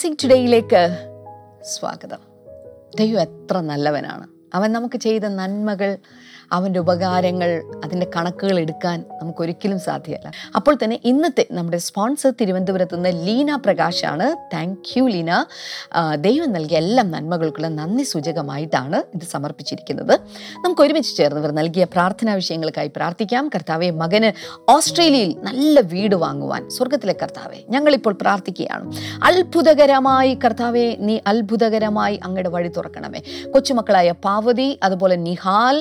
Blessing 0.00 0.24
ടുഡേയിലേക്ക് 0.24 0.82
സ്വാഗതം. 1.62 2.18
ദൈവം 2.98 3.20
എത്ര 3.20 3.60
നല്ലവനാണ്. 3.60 4.28
അവൻ 4.54 4.72
നമുക്ക് 4.72 4.98
ചെയ്ത 4.98 5.22
നന്മകൾ 5.24 5.98
അവന്റെ 6.52 6.80
ഉപകാരങ്ങൾ 6.80 7.50
അതിന്റെ 7.84 8.06
കണക്കുകൾ 8.16 8.56
എടുക്കാൻ 8.64 8.98
നമുക്കൊരിക്കലും 9.22 9.78
സാധ്യമല്ല. 9.80 10.30
അപ്പോൾ 10.56 10.74
തന്നെ 10.82 10.96
ഇന്നത്തെ 11.04 11.44
നമ്മുടെ 11.58 11.78
സ്പോൺസർ 11.86 12.32
തിരുവനന്തപുരത്ത് 12.40 12.96
നിന്ന് 12.96 13.12
ലീന 13.26 13.50
പ്രകാശാണ്. 13.66 14.26
Thank 14.54 14.90
you 14.96 15.04
Leena. 15.14 15.32
ദൈവം 16.26 16.50
നൽകിയ 16.56 16.78
എല്ലാ 16.84 17.04
നന്മകൾക്കുള്ള 17.14 17.68
നന്ദി 17.80 18.04
സൂചകമായിട്ടാണ് 18.12 18.98
ഇത് 19.16 19.26
സമർപ്പിച്ചിരിക്കുന്നത്. 19.34 20.14
നമുക്ക് 20.64 20.82
ഒരുമിച്ച് 20.86 21.12
ചേർന്ന് 21.16 21.40
ഇവർ 21.40 21.52
നൽകിയ 21.60 21.84
പ്രാർത്ഥനാ 21.94 22.34
വിഷയങ്ങൾക്കായി 22.34 22.90
പ്രാർത്ഥിക്കാം. 22.96 23.50
കർത്താവെ 23.54 23.90
മകന് 24.02 24.30
ഓസ്ട്രേലിയയിൽ 24.74 25.32
നല്ല 25.48 25.80
വീട് 25.94 26.16
വാങ്ങുവാൻ 26.24 26.62
സ്വർഗത്തിലെ 26.76 27.16
കർത്താവെ 27.22 27.60
ഞങ്ങളിപ്പോൾ 27.74 28.16
പ്രാർത്ഥിക്കുകയാണ്. 28.22 28.86
അത്ഭുതകരമായി 29.30 30.34
കർത്താവെ 30.44 30.86
നീ 31.08 31.16
അത്ഭുതകരമായി 31.26 32.16
അങ്ങയുടെ 32.24 32.50
വഴി 32.56 32.70
തുറക്കണമേ. 32.76 33.22
കൊച്ചുമക്കളായ 33.54 34.10
പാവതി 34.26 34.68
അതുപോലെ 34.82 35.16
നിഹാൽ 35.28 35.76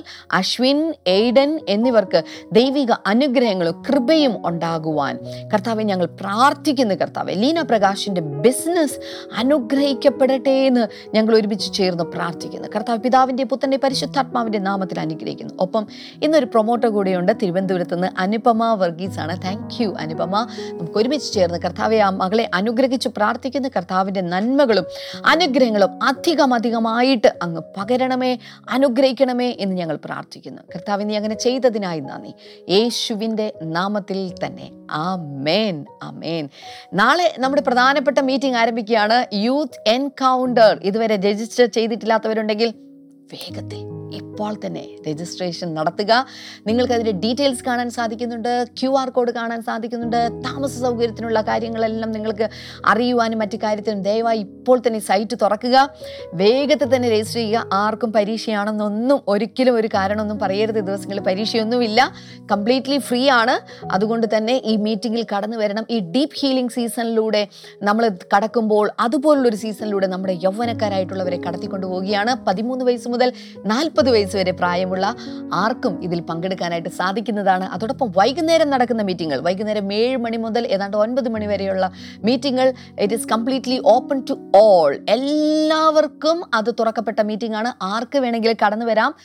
അശ്വിൻ 0.59 0.80
എയ്ഡൻ 1.08 1.59
എന്നിവർക്ക് 1.70 2.20
ദൈവിക 2.54 2.91
അനുഗ്രഹങ്ങളും 3.08 3.76
കൃപയും 3.88 4.34
ഉണ്ടാകുവാൻ. 4.48 5.16
കർത്താവെ 5.54 5.84
ഞങ്ങൾ 5.84 6.08
പ്രാർത്ഥിക്കുന്നു 6.22 6.95
കർത്താവെ. 6.95 7.34
ലീന 7.34 7.62
പ്രകാശിന്റെ 7.62 8.22
ബിസിനസ് 8.45 8.98
അനുഗ്രഹിക്കപ്പെടട്ടെ 9.38 10.55
എന്ന് 10.70 10.84
ഞങ്ങൾ 11.16 11.34
ഒരുമിച്ച് 11.35 11.68
ചേർന്ന് 11.73 12.04
പ്രാർത്ഥിക്കുന്നു. 12.16 12.68
കർത്താവ് 12.76 12.99
പിതാവിന്റെ 13.05 13.43
പുത്തന്റെ 13.43 13.80
പരിശുദ്ധാത്മാവിന്റെ 13.84 14.60
നാമത്തിൽ 14.60 14.99
അനുഗ്രഹിക്കുന്നു. 14.99 15.54
ഒപ്പം 15.60 15.87
ഇന്നൊരു 16.24 16.49
പ്രൊമോട്ടർ 16.55 16.90
കൂടെയുണ്ട്. 16.98 17.32
തിരുവനന്തപുരത്ത് 17.41 17.96
നിന്ന് 17.96 18.12
അനുപമ 18.18 18.74
വർഗീസ് 18.74 19.20
ആണ് 19.20 19.35
താങ്ക് 19.43 19.84
യു 19.84 19.96
അനുപമ. 19.99 20.35
നമുക്ക് 20.74 20.98
ഒരുമിച്ച് 20.98 21.32
ചേർന്ന് 21.34 21.60
കർത്താവെ 21.60 21.98
ആ 21.98 22.10
മകളെ 22.24 22.48
അനുഗ്രഹിച്ച് 22.54 23.10
പ്രാർത്ഥിക്കുന്നു 23.18 23.70
കർത്താവിന്റെ 23.77 24.24
നന്മകളും 24.34 24.85
അനുഗ്രഹങ്ങളും 25.26 26.04
അധികം 26.04 26.54
അധികമായിട്ട് 26.54 27.32
അങ്ങ് 27.43 27.63
പകരണമേ 27.77 28.34
അനുഗ്രഹിക്കണമേ 28.70 29.49
എന്ന് 29.60 29.76
ഞങ്ങൾ 29.76 29.98
പ്രാർത്ഥിക്കുന്നു. 30.05 30.49
കർത്താവ് 30.58 31.10
നീ 31.10 31.16
അങ്ങനെ 31.16 31.36
ചെയ്തതിനായി 31.36 32.00
നന്ദി. 32.00 32.34
യേശുവിന്റെ 32.70 33.54
നാമത്തിൽ 33.64 34.34
തന്നെ. 34.46 34.72
ആ 34.92 35.16
മേൻ 35.16 35.86
ആ 36.04 36.10
മേൻ 36.10 36.50
നാളെ 36.94 37.36
നമ്മുടെ 37.40 37.62
പ്രധാനപ്പെട്ട 37.62 38.20
മീറ്റിംഗ് 38.20 38.58
ആരംഭിക്കുകയാണ്. 38.58 39.26
Youth 39.34 39.90
encounter. 39.90 40.80
ഇതുവരെ 40.84 41.16
രജിസ്റ്റർ 41.16 41.66
ചെയ്തിട്ടില്ലാത്തവരുണ്ടെങ്കിൽ 41.66 42.88
വേഗത്തിൽ 43.34 43.99
ഇപ്പോൾ 44.13 44.55
തന്നെ 44.66 44.88
രജിസ്ട്രേഷൻ 45.10 45.74
നടത്തുക. 45.74 46.26
നിങ്ങൾക്ക് 46.68 46.94
അതിന്റെ 46.94 47.12
ഡീറ്റെയിൽസ് 47.12 47.63
കാണാൻ 47.63 47.90
സാധിക്കുന്നുണ്ട്. 47.90 48.66
ക്യു 48.80 48.90
ആർ 48.90 49.10
കോഡ് 49.10 49.32
കാണാൻ 49.32 49.62
സാധിക്കുന്നുണ്ട്. 49.62 50.30
താമസ 50.46 50.80
സൗകര്യത്തിനുള്ള 50.80 51.41
കാര്യങ്ങളെല്ലാം 51.41 52.12
നിങ്ങൾക്ക് 52.12 52.49
അറിയുവാനും 52.86 53.40
മറ്റ് 53.40 53.58
കാര്യത്തിനും 53.58 54.02
ദയവായി 54.04 54.40
ഇപ്പോൾ 54.40 54.82
തന്നെ 54.88 54.99
സൈറ്റ് 54.99 55.38
തുറക്കുക. 55.41 55.96
വേഗത്തിൽ 56.34 56.96
തന്നെ 56.96 57.10
രജിസ്റ്റർ 57.10 57.40
ചെയ്യുക. 57.40 57.70
ആർക്കും 57.74 58.13
പരീക്ഷയാണെന്നൊന്നും 58.13 59.21
ഒരിക്കലും 59.27 59.76
ഒരു 59.76 59.88
കാരണമൊന്നും 59.88 60.40
പറയരുത്. 60.40 60.76
ദിവസങ്ങളിൽ 60.76 61.21
പരീക്ഷയൊന്നുമില്ല. 61.21 62.12
കംപ്ലീറ്റ്ലി 62.52 62.98
ഫ്രീ 62.98 63.30
ആണ്. 63.30 63.86
അതുകൊണ്ട് 63.91 64.28
തന്നെ 64.38 64.62
ഈ 64.66 64.75
മീറ്റിങ്ങിൽ 64.75 65.25
കടന്നു 65.36 65.58
വരണം. 65.58 65.86
ഈ 65.90 66.00
ഡീപ്പ് 66.00 66.36
ഹീലിംഗ് 66.40 66.72
സീസണിലൂടെ 66.72 67.47
നമ്മൾ 67.81 68.12
കടക്കുമ്പോൾ 68.36 68.91
അതുപോലുള്ളൊരു 69.00 69.56
സീസണിലൂടെ 69.56 70.08
നമ്മുടെ 70.08 70.38
യൗവനക്കാരായിട്ടുള്ളവരെ 70.44 71.41
കടത്തിക്കൊണ്ടു 71.47 71.88
പോവുകയാണ് 71.88 72.46
പതിമൂന്ന് 72.46 72.86
വയസ്സ് 72.86 73.08
മുതൽ 73.09 73.19
നാൽപ്പത് 73.66 74.09
വയസ്സ് 74.09 74.38
വരെ 74.38 74.51
പ്രായമുള്ള 74.51 75.16
ആർക്കും 75.53 76.03
ഇതിൽ 76.03 76.22
പങ്കെടുക്കാനായിട്ട് 76.22 76.90
സാധിക്കുന്നതാണ്. 76.90 77.66
അതോടൊപ്പം 77.66 78.13
വൈകുന്നേരം 78.18 78.69
നടക്കുന്ന 78.69 79.03
മീറ്റിങ്ങൾ 79.03 79.40
വൈകുന്നേരം 79.40 79.94
ഏഴ് 79.94 80.18
മണി 80.18 80.38
മുതൽ 80.38 80.68
ഏതാണ്ട് 80.68 80.97
ഒൻപത് 80.97 81.29
മണി 81.29 81.46
വരെയുള്ള 81.46 81.91
മീറ്റിങ്ങൾ 82.24 82.74
it 83.00 83.13
is 83.13 83.28
completely 83.28 83.81
open 83.85 84.24
to 84.29 84.35
all 84.56 85.00
എല്ലാവർക്കും 85.09 86.38
അത് 86.53 86.69
തുറക്കപ്പെട്ട 86.79 87.19
മീറ്റിംഗ് 87.22 87.56
ആണ് 87.56 87.74
ആർക്ക് 87.84 88.18
വേണമെങ്കിലും 88.18 88.58
കടന്നു 88.66 88.85
വരാം 88.85 89.16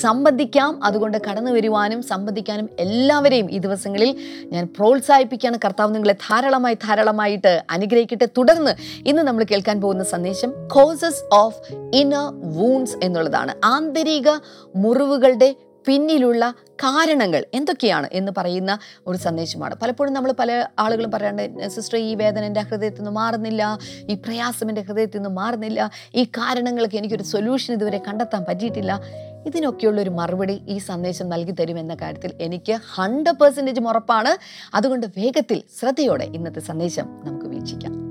സംബന്ധിക്കാം. 0.00 0.84
അതുകൊണ്ട് 0.84 1.18
കടന്നു 1.30 1.50
വരുവാനും 1.50 2.02
സംബന്ധിക്കാനും 2.02 2.68
എല്ലാവരെയും 2.78 3.50
ഈ 3.50 3.58
ദിവസങ്ങളിൽ 3.58 4.16
ഞാൻ 4.52 4.68
പ്രോത്സാഹിപ്പിക്കുകയാണ്. 4.76 5.58
കർത്താവ് 5.64 5.94
നിങ്ങളെ 5.94 6.12
ധാരാളമായി 6.12 6.74
ധാരാളമായിട്ട് 6.74 7.62
അനുഗ്രഹിക്കട്ടെ. 7.70 8.28
തുടർന്ന് 8.38 8.72
ഇന്ന് 9.08 9.22
നമ്മൾ 9.22 9.44
കേൾക്കാൻ 9.44 9.80
പോകുന്ന 9.80 10.04
സന്ദേശം 10.04 10.52
കോസസ് 10.74 11.22
ഓഫ് 11.34 11.74
ഇന്നർ 11.94 12.26
വൂൺസ് 12.56 12.96
എന്നുള്ളതാണ്. 13.02 13.43
ആന്തരിക 13.64 14.28
മുറിവുകളുടെ 14.76 15.54
പിന്നിലുള്ള 15.86 16.54
കാരണങ്ങൾ 16.70 17.44
എന്തൊക്കെയാണ് 17.54 18.08
എന്ന് 18.12 18.32
പറയുന്ന 18.36 18.78
ഒരു 19.06 19.18
സന്ദേശമാണ്. 19.18 19.74
പലപ്പോഴും 19.74 20.12
നമ്മൾ 20.12 20.32
പല 20.32 20.66
ആളുകളും 20.78 21.10
പറയാറുണ്ട് 21.10 21.68
സിസ്റ്റർ 21.68 21.98
ഈ 21.98 22.14
വേദന 22.14 22.44
എന്റെ 22.44 22.60
ഹൃദയത്തിൽ 22.60 22.96
നിന്ന് 22.96 23.10
മാറുന്നില്ല 23.10 23.78
ഈ 24.10 24.14
പ്രയാസം 24.14 24.68
എന്റെ 24.68 24.80
ഹൃദയത്തിൽ 24.80 25.18
നിന്ന് 25.18 25.30
മാറുന്നില്ല 25.30 25.90
ഈ 26.14 26.24
കാരണങ്ങൾക്ക് 26.24 26.96
എനിക്കൊരു 26.96 27.22
സൊല്യൂഷൻ 27.22 27.74
ഇതുവരെ 27.74 27.98
കണ്ടെത്താൻ 28.08 28.44
പറ്റിയിട്ടില്ല. 28.48 29.00
ഇതിനൊക്കെയുള്ളൊരു 29.46 30.10
മറുപടി 30.10 30.62
ഈ 30.68 30.78
സന്ദേശം 30.78 31.28
നൽകി 31.28 31.50
തരുമെന്ന 31.50 31.94
കാര്യത്തിൽ 31.94 32.32
എനിക്ക് 32.40 32.78
ഹൺഡ്രഡ് 32.94 33.36
പെർസെന്റേജും 33.36 33.88
ഉറപ്പാണ്. 33.88 34.36
അതുകൊണ്ട് 34.76 35.06
വേഗത്തിൽ 35.06 35.62
ശ്രദ്ധയോടെ 35.80 36.24
ഇന്നത്തെ 36.24 36.60
സന്ദേശം 36.60 37.04
നമുക്ക് 37.24 37.46
വീക്ഷിക്കാം. 37.46 38.04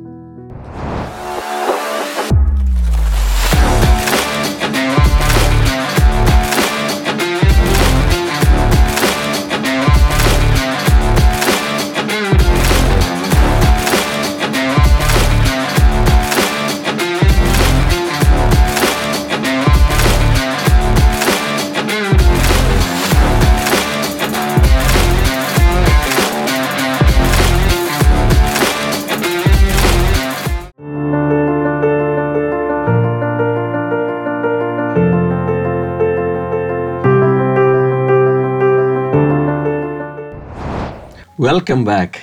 വെൽക്കം 41.39 41.85
ബാക്ക് 41.85 42.19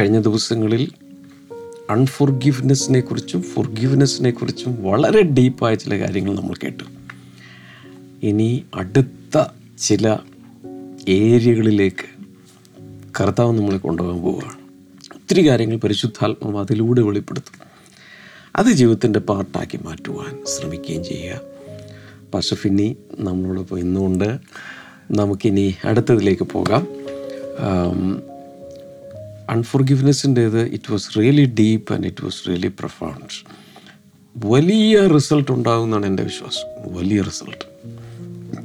കഴിഞ്ഞ 0.00 0.20
ദിവസങ്ങളിൽ 0.20 0.90
അൺഫോർഗിവ്നെസ്സിനെ 1.90 3.00
കുറിച്ചും 3.00 3.42
ഫോർഗിവ്നെസ്സിനെ 3.42 4.30
കുറിച്ചും 4.30 4.84
വളരെ 4.84 5.22
ഡീപ്പായ 5.22 5.74
ചില 5.74 5.98
കാര്യങ്ങൾ 5.98 6.36
നമ്മൾ 6.36 6.54
കേട്ടു. 6.64 6.84
ഇനി 8.22 8.64
അടുത്ത 8.74 9.44
ചില 9.78 10.16
ഏരിയകളിലേക്ക് 11.08 12.06
കർത്താവ് 13.20 13.58
നമ്മളെ 13.58 13.78
കൊണ്ടുപോകാൻ 13.78 14.22
പോവുകയാണ്. 14.22 14.56
ഒത്തിരി 15.14 15.48
കാര്യങ്ങൾ 15.48 15.76
പരിശുദ്ധാത്മാവ് 15.76 16.58
അതിലൂടെ 16.58 17.02
വെളിപ്പെടുത്തും. 17.02 17.66
അത് 18.56 18.66
ജീവിതത്തിന്റെ 18.66 19.20
പാർട്ടാക്കി 19.20 19.78
മാറ്റുവാൻ 19.84 20.44
ശ്രമിക്കുകയും 20.46 21.04
ചെയ്യുക. 21.04 21.40
പശഫിനി 22.34 22.96
നമ്മളോടൊപ്പം 23.18 23.78
ഇന്നുകൊണ്ട് 23.78 24.38
നമുക്കിനി 25.10 25.74
അടുത്തതിലേക്ക് 25.84 26.42
പോകാം. 26.42 27.01
അൺഫോർഗിവ്നെസ്സിന്റേത് 29.50 30.60
it 30.60 30.92
was 30.92 31.18
really 31.18 31.54
deep 31.58 31.92
and 31.92 32.06
it 32.06 32.24
was 32.24 32.48
really 32.48 32.66
profound 32.66 33.62
വലിയ 34.46 35.06
റിസൾട്ട് 35.06 35.52
ഉണ്ടാകുമെന്നാണ് 35.52 36.06
എന്റെ 36.06 36.22
വിശ്വാസം. 36.22 36.94
വലിയ 36.94 37.22
റിസൾട്ട് 37.22 37.64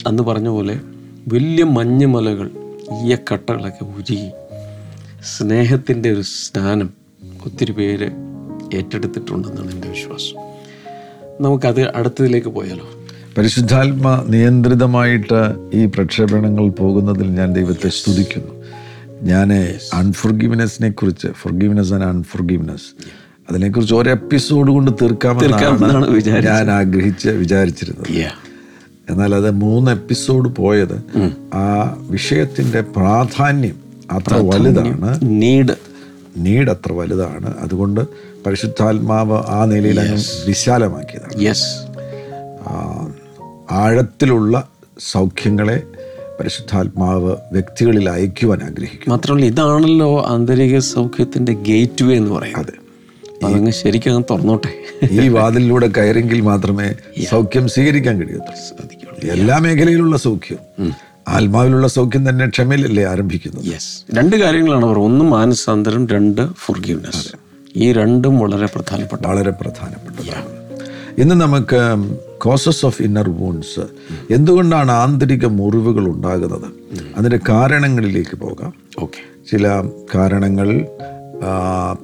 അന്ന് 0.07 0.23
പറഞ്ഞ 0.23 0.47
പോലെ 0.47 0.79
വലിയ 1.27 1.63
മഞ്ഞ് 1.63 2.05
മലകൾ 2.05 2.51
ഈയ 3.05 3.17
കട്ടകളൊക്കെ 3.33 3.83
ഉരുകി. 3.83 4.29
സ്നേഹത്തിന്റെ 5.37 6.11
ഒരു 6.11 6.21
സ്നാനം 6.21 6.93
ഒത്തിരി 7.45 7.71
പേര് 7.71 8.09
ഏറ്റെടുത്തിട്ടുണ്ടെന്നാണ് 8.73 9.71
എന്റെ 9.71 9.89
വിശ്വാസം. 9.89 10.39
നമുക്കത് 11.43 11.95
അടുത്തതിലേക്ക് 11.95 12.47
പോയാലോ? 12.47 12.89
പരിശുദ്ധാത്മ 13.37 14.25
നിയന്ത്രിതമായിട്ട് 14.27 15.55
ഈ 15.73 15.85
പ്രക്ഷേപണങ്ങൾ 15.85 16.69
പോകുന്നതിൽ 16.69 17.27
ഞാൻ 17.27 17.53
ദൈവത്തെ 17.53 17.89
സ്തുതിക്കുന്നു. 17.89 18.56
ഞാൻ 19.21 19.53
അൺഫോർഗിവ്നെസ്സിനെ 19.93 20.89
കുറിച്ച് 20.89 21.27
ഫോർഗിവ്നെസ് 21.27 21.93
ആൻഡ് 21.93 22.03
അൺഫോർഗിവ്നെസ് 22.03 23.17
അതിനെക്കുറിച്ച് 23.49 23.95
ഒരു 23.95 24.09
എപ്പിസോഡ് 24.09 24.71
കൊണ്ട് 24.71 24.91
തീർക്കാമെന്നാണ് 25.01 26.09
വിചാരിച്ചത്. 26.09 26.53
ഞാൻ 26.53 26.71
ആഗ്രഹിച്ച് 26.71 27.29
വിചാരിച്ചിരുന്നത്. 27.29 28.11
എന്നാൽ 29.09 29.35
അത് 29.35 29.51
മൂന്ന് 29.51 29.91
എപ്പിസോഡ് 29.91 30.49
പോയത് 30.49 31.03
ആ 31.53 31.95
വിഷയത്തിന്റെ 31.99 32.81
പ്രാധാന്യം 32.81 33.75
അത്ര 34.11 34.33
വലുതാണ്. 34.33 35.19
നീഡ് 35.21 35.75
നീഡ് 36.37 36.69
അത്ര 36.69 36.93
വലുതാണ്. 36.93 37.57
അതുകൊണ്ട് 37.57 38.01
പരിശുദ്ധാത്മാവ് 38.45 39.43
ആ 39.47 39.65
നിലയിൽ 39.65 39.99
അങ്ങ് 39.99 40.23
വിശാലമാക്കിയതാണ്. 40.47 41.33
ആഴത്തിലുള്ള 43.71 44.67
സൗഖ്യങ്ങളെ 44.99 45.83
പരിശുദ്ധാത്മാവ് 46.39 47.35
വ്യക്തികളിൽ 47.51 48.09
അയക്കുവാൻ 48.09 48.63
ആഗ്രഹിക്കും 48.63 49.09
മാത്രമല്ല 49.09 49.45
ഇതാണല്ലോ 49.45 50.25
ആന്തരിക 50.25 50.79
സൗഖ്യത്തിന്റെ 50.79 51.53
ഗേറ്റ് 51.53 52.03
വേ 52.03 52.17
എന്ന് 52.17 52.31
പറയുന്നത്. 52.31 52.65
അതെ. 52.65 53.47
അതങ്ങ് 53.47 53.71
ശരിക്കും 53.71 54.25
തുറന്നോട്ടെ. 54.29 54.73
ഈ 55.11 55.27
വാതിലിലൂടെ 55.27 55.87
കയറെങ്കിൽ 55.87 56.41
മാത്രമേ 56.41 56.95
സൗഖ്യം 57.29 57.67
സ്വീകരിക്കാൻ 57.67 58.21
കഴിയത്തുള്ളൂ. 58.21 59.33
എല്ലാ 59.33 59.57
മേഖലയിലുള്ള 59.57 60.17
സൗഖ്യം. 60.17 60.91
ആത്മാവിലുള്ള 61.27 61.87
സൗഖ്യം 61.87 62.29
തന്നെ 62.29 62.47
ക്ഷമയിലല്ലേ 62.47 63.05
ആരംഭിക്കുന്നത്? 63.05 63.65
യെസ് 63.65 64.17
രണ്ട് 64.17 64.35
കാര്യങ്ങളാണ് 64.35 64.85
അവർ. 64.85 64.99
ഒന്ന് 64.99 65.25
മാനസാന്തരം 65.25 66.07
രണ്ട് 66.07 66.53
ഫുർഗീവ്നെസ് 66.53 67.27
ഈ 67.75 67.91
രണ്ടും 67.91 68.39
വളരെ 68.39 68.65
പ്രധാനപ്പെട്ട 68.65 69.27
വളരെ 69.27 69.51
പ്രധാനപ്പെട്ടതാണ്. 69.51 70.45
ഇന്ന് 71.21 71.35
നമുക്ക് 71.35 71.79
കോസസ് 72.43 72.83
ഓഫ് 72.85 73.01
ഇന്നർ 73.01 73.27
വൂൺസ് 73.39 73.85
എന്തുകൊണ്ടാണ് 74.33 74.91
ആന്തരിക 74.91 75.45
മുറിവുകൾ 75.59 76.05
ഉണ്ടാകുന്നത്? 76.13 76.67
അതിന്റെ 77.17 77.39
കാരണങ്ങളിലേക്ക് 77.49 78.37
പോകാം. 78.37 78.73
ഓക്കെ 79.03 79.21
ചില 79.51 79.67
കാരണങ്ങൾ 80.15 80.69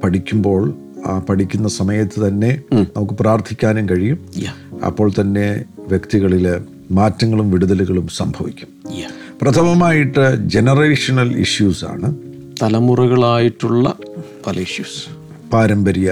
പഠിക്കുമ്പോൾ 0.04 0.64
ആ 1.06 1.14
പഠിക്കുന്ന 1.30 1.68
സമയത്ത് 1.80 2.18
തന്നെ 2.28 2.52
നമുക്ക് 2.96 3.14
പ്രാർത്ഥിക്കാനും 3.14 3.86
കഴിയും. 3.90 4.20
അപ്പോൾ 4.88 5.12
തന്നെ 5.20 5.48
വ്യക്തികളിൽ 5.88 6.46
മാറ്റങ്ങളും 6.92 7.52
വിടുതലുകളും 7.52 8.08
സംഭവിക്കും. 8.20 8.70
പ്രഥമമായിട്ട് 9.42 10.26
ജനറേഷണൽ 10.56 11.30
ഇഷ്യൂസ് 11.46 11.86
ആണ്. 11.86 12.10
തലമുറകളായിട്ടുള്ള 12.62 13.88
പല 14.48 14.56
ഇഷ്യൂസ് 14.60 15.02
പാരമ്പര്യ 15.54 16.10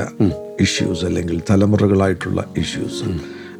ഇഷ്യൂസ് 0.65 1.03
അല്ലെങ്കിൽ 1.05 1.37
തലമുറകളായിട്ടുള്ള 1.49 2.39
ഇഷ്യൂസ് 2.57 3.03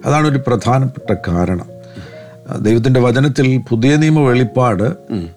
അതാണ് 0.05 0.27
ഒരു 0.27 0.39
പ്രധാനപ്പെട്ട 0.47 1.19
കാരണം. 1.27 1.65
ദൈവത്തിന്റെ 2.59 2.99
വചനത്തിൽ 2.99 3.61
പുതിയ 3.69 3.95
നിയമ 3.95 4.19
വെളിപ്പാട് 4.19 4.83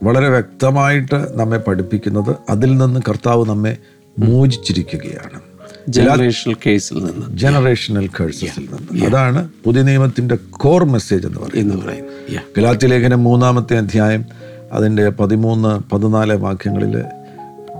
വളരെ 0.03 0.29
വ്യക്തമായിട്ട് 0.29 1.39
നമ്മെ 1.39 1.59
പഠിപ്പിക്കുന്നത് 1.59 2.37
അതിൽ 2.51 2.79
നിന്ന് 2.79 3.01
കർത്താവ് 3.09 3.47
നമ്മെ 3.47 3.77
മോചിച്ചിരിക്കുകയാണ്. 4.19 5.41
ജനറേഷണൽ 5.89 6.57
കേസിൽ 6.67 7.05
നിന്ന്. 7.05 7.39
ജനറേഷണൽ 7.39 8.07
കേഴ്സസിൽ 8.07 8.69
നിന്ന്. 8.73 9.07
അതാണ് 9.07 9.49
പുതിയ 9.65 9.83
നിയമത്തിന്റെ 9.83 10.39
കോർ 10.51 10.85
മെസ്സേജ് 10.85 11.27
എന്ന് 11.27 11.41
പറയുന്നത്. 11.41 11.75
എന്ന് 11.75 11.87
പറയുന്നത്. 11.87 12.41
ഗലാത്തി 12.57 12.87
ലേഖനം 12.87 13.25
മൂന്നാമത്തെ 13.25 13.79
അധ്യായം 13.79 14.25
അതിന്റെ 14.73 15.09
പതിമൂന്ന് 15.09 15.95
പതിനാല് 15.95 16.33
വാക്യങ്ങളിൽ 16.33 17.03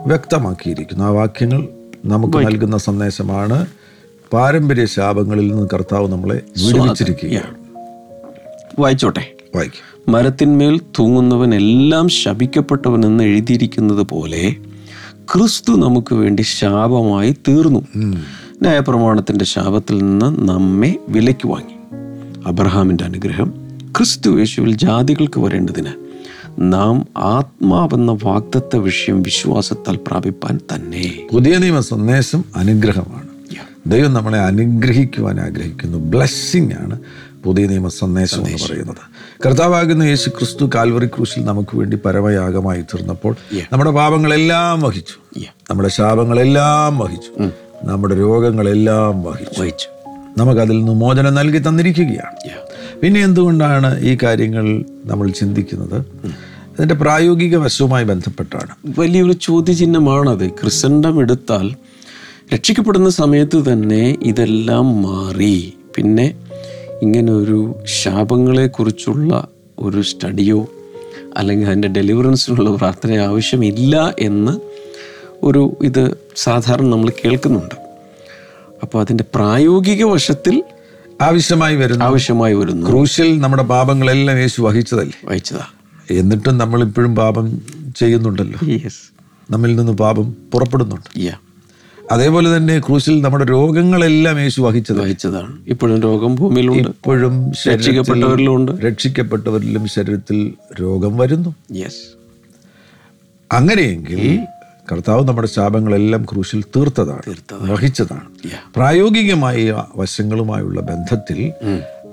വ്യക്തമാക്കിയിരിക്കുന്നു. 0.07 1.05
ആ 1.05 1.09
വാക്യങ്ങൾ 1.09 1.69
നമുക്ക് 2.05 2.39
നൽകുന്ന 2.39 2.77
സന്ദേശമാണ്. 2.77 3.67
പാരമ്പര്യ 4.35 4.87
ശാപങ്ങളിൽ 4.87 5.55
നിന്ന് 5.55 5.69
കർത്താവ് 5.75 6.13
നമ്മളെ 6.13 6.41
വിടുവിച്ചിരിക്കുകയാണ്. 6.67 7.55
വായിച്ചോട്ടെ. 8.79 9.33
വായിക്കും. 9.57 10.13
മരത്തിന്മേൽ 10.13 10.81
തൂങ്ങുന്നവൻ 10.99 11.55
എല്ലാം 11.55 12.09
ശപിക്കപ്പെട്ടവനെന്ന് 12.09 13.25
എഴുതിയിരിക്കുന്നത് 13.25 14.03
പോലെ 14.03 14.57
ക്രിസ്തു 15.35 15.73
നമുക്ക് 15.73 16.15
വേണ്ടി 16.15 16.43
ശാപമായി 16.43 17.37
തീർന്നു. 17.49 17.81
ന്യായപ്രമാണത്തിന്റെ 18.63 19.45
ശാപത്തിൽ 19.45 19.99
നിന്ന് 19.99 20.49
നമ്മെ 20.49 20.95
വിലയ്ക്ക് 21.09 21.49
വാങ്ങി. 21.49 21.97
അബ്രഹാമിന്റെ 22.47 23.05
അനുഗ്രഹം 23.05 23.55
ക്രിസ്തു 23.97 24.39
യേശുവിൽ 24.39 24.77
ജാതികൾക്ക് 24.77 25.41
വരേണ്ടതിന് 25.41 25.91
നാം 26.59 27.07
ആത്മാവെന്ന 27.17 28.19
വാഗ്ദത്ത 28.25 28.77
വിഷയം 28.77 29.23
വിശ്വാസത്താൽ 29.23 29.97
പ്രാപിപ്പാൻ 29.97 30.61
തന്നെ. 30.75 31.29
പുതിയ 31.33 31.59
നിയമ 31.59 31.81
സന്ദേശം 31.81 32.45
അനുഗ്രഹമാണ്. 32.57 33.34
ദൈവം 33.87 34.15
നമ്മളെ 34.15 34.39
അനുഗ്രഹിക്കുവാൻ 34.39 35.41
ആഗ്രഹിക്കുന്നു. 35.41 35.99
ബ്ലെസ്സിങ് 35.99 36.71
ആണ് 36.73 36.99
പുതിയ 37.45 37.67
നിയമ 37.67 37.89
സന്ദേശം 37.89 38.47
എന്ന് 38.47 38.67
പറയുന്നത്. 38.67 38.97
കർത്താവാകുന്ന 39.47 40.03
യേശു 40.03 40.31
ക്രിസ്തു 40.31 40.71
കാൽവറി 40.75 41.07
ക്രൂശിൽ 41.07 41.45
നമുക്ക് 41.45 41.77
വേണ്ടി 41.77 41.97
പരമയാഗമായി 41.97 42.83
തീർന്നപ്പോൾ 42.83 43.37
നമ്മുടെ 43.73 43.91
പാപങ്ങളെല്ലാം 43.91 44.81
വഹിച്ചു. 44.81 45.41
നമ്മുടെ 45.71 45.89
ശാപങ്ങളെല്ലാം 45.89 46.99
വഹിച്ചു. 46.99 47.51
നമ്മുടെ 47.85 48.19
രോഗങ്ങളെല്ലാം 48.19 49.23
വഹിച്ചു. 49.23 49.61
വഹിച്ചു. 49.61 50.09
നമുക്കതിൽ 50.39 50.77
നിന്ന് 50.77 50.93
മോചനം 50.93 51.35
നൽകി 51.35 51.59
തന്നിരിക്കുകയാണ്. 51.59 52.59
പിന്നെ 53.01 53.21
എന്തുകൊണ്ടാണ് 53.21 54.01
ഈ 54.01 54.19
കാര്യങ്ങൾ 54.23 54.85
നമ്മൾ 55.05 55.31
ചിന്തിക്കുന്നത്? 55.31 56.07
അതിന്റെ 56.75 56.95
പ്രായോഗിക 56.95 57.57
വശവുമായി 57.57 58.05
ബന്ധപ്പെട്ടാണ്. 58.05 59.01
വലിയൊരു 59.01 59.33
ചോദ്യചിഹ്നമാണത്. 59.33 60.51
ക്രിസണ്ടം 60.51 61.21
എടുത്താൽ 61.21 61.71
രക്ഷിക്കപ്പെടുന്ന 62.53 63.11
സമയത്ത് 63.11 63.73
തന്നെ 63.73 64.19
ഇതെല്ലാം 64.23 65.03
മാറി. 65.03 65.75
പിന്നെ 65.97 66.35
ഇങ്ങനെ 67.03 67.33
ഒരു 67.33 67.75
ശാപങ്ങളെക്കുറിച്ചുള്ള 67.85 69.49
ഒരു 69.79 70.03
സ്റ്റഡിയോ 70.03 70.67
അല്ലെങ്കിൽ 71.37 71.67
അതിന്റെ 71.67 71.89
ഡെലിവറൻസിനുള്ള 71.89 72.71
പ്രാർത്ഥന 72.71 73.15
ആവശ്യമില്ല 73.15 74.15
എന്ന് 74.19 74.61
ഒരു 75.43 75.77
ഇത് 75.83 76.17
സാധാരണ 76.37 76.87
നമ്മൾ 76.87 77.11
കേൾക്കുന്നുണ്ട്. 77.11 77.75
അപ്പോൾ 78.83 79.01
അതിന്റെ 79.01 79.25
പ്രായോഗിക 79.35 80.05
വശത്തിൽ 80.05 80.65
ആവശ്യമായി 81.23 81.77
വരുന്ന. 81.77 82.03
ആവശ്യമായി 82.03 82.55
വരുന്നു. 82.55 82.87
ക്രൂശിൽ 82.87 83.41
നമ്മുടെ 83.41 83.63
പാപങ്ങളെല്ലാം 83.63 84.39
യേശു 84.39 84.63
വഹിച്ചതല്ലേ? 84.63 85.19
വഹിച്ചതാ. 85.25 85.67
എന്നിട്ടും 86.11 86.59
നമ്മൾ 86.59 86.83
ഇപ്പോഴും 86.83 87.17
പാപം 87.17 87.63
ചെയ്യുന്നുണ്ടല്ലോ. 87.97 88.71
യെസ് 88.73 89.13
നമ്മിൽ 89.53 89.77
നിന്ന് 89.77 89.93
പാപം 89.93 90.37
പുറപ്പെടുന്നുണ്ട്. 90.53 91.21
യാ 91.21 91.33
അതേപോലെ 92.13 92.57
തന്നെ 92.57 92.79
ക്രൂശിൽ 92.79 93.21
നമ്മുടെ 93.23 93.45
രോഗങ്ങളെല്ലാം 93.45 94.41
യേശു 94.41 94.61
വഹിച്ചത്. 94.63 95.01
വഹിച്ചതാണ്. 95.01 95.59
ഇപ്പോഴും 95.67 96.01
രോഗം 96.01 96.35
ഭൂമിയിലുണ്ട്. 96.35 96.89
ഇപ്പോഴും 96.89 97.53
രക്ഷിക്കപ്പെട്ടവരിലുണ്ട്. 97.69 98.73
രക്ഷിക്കപ്പെട്ടവരിലും 98.73 99.89
ശരീരത്തിൽ 99.89 100.55
രോഗം 100.81 101.17
വരുന്നു. 101.17 101.55
യെസ് 101.73 102.15
അങ്ങനെയെങ്കിൽ 103.53 104.47
കർത്താവ് 104.93 105.29
നമ്മുടെ 105.29 105.49
ശാപങ്ങളെല്ലാം 105.49 106.27
ക്രൂശിൽ 106.33 106.65
തീർത്തതാണ് 106.77 107.23
വഹിച്ചതാണ്. 107.53 108.29
പ്രായോഗികമായ 108.77 109.85
വശങ്ങളുമായുള്ള 109.97 110.81
ബന്ധത്തിൽ 110.81 111.53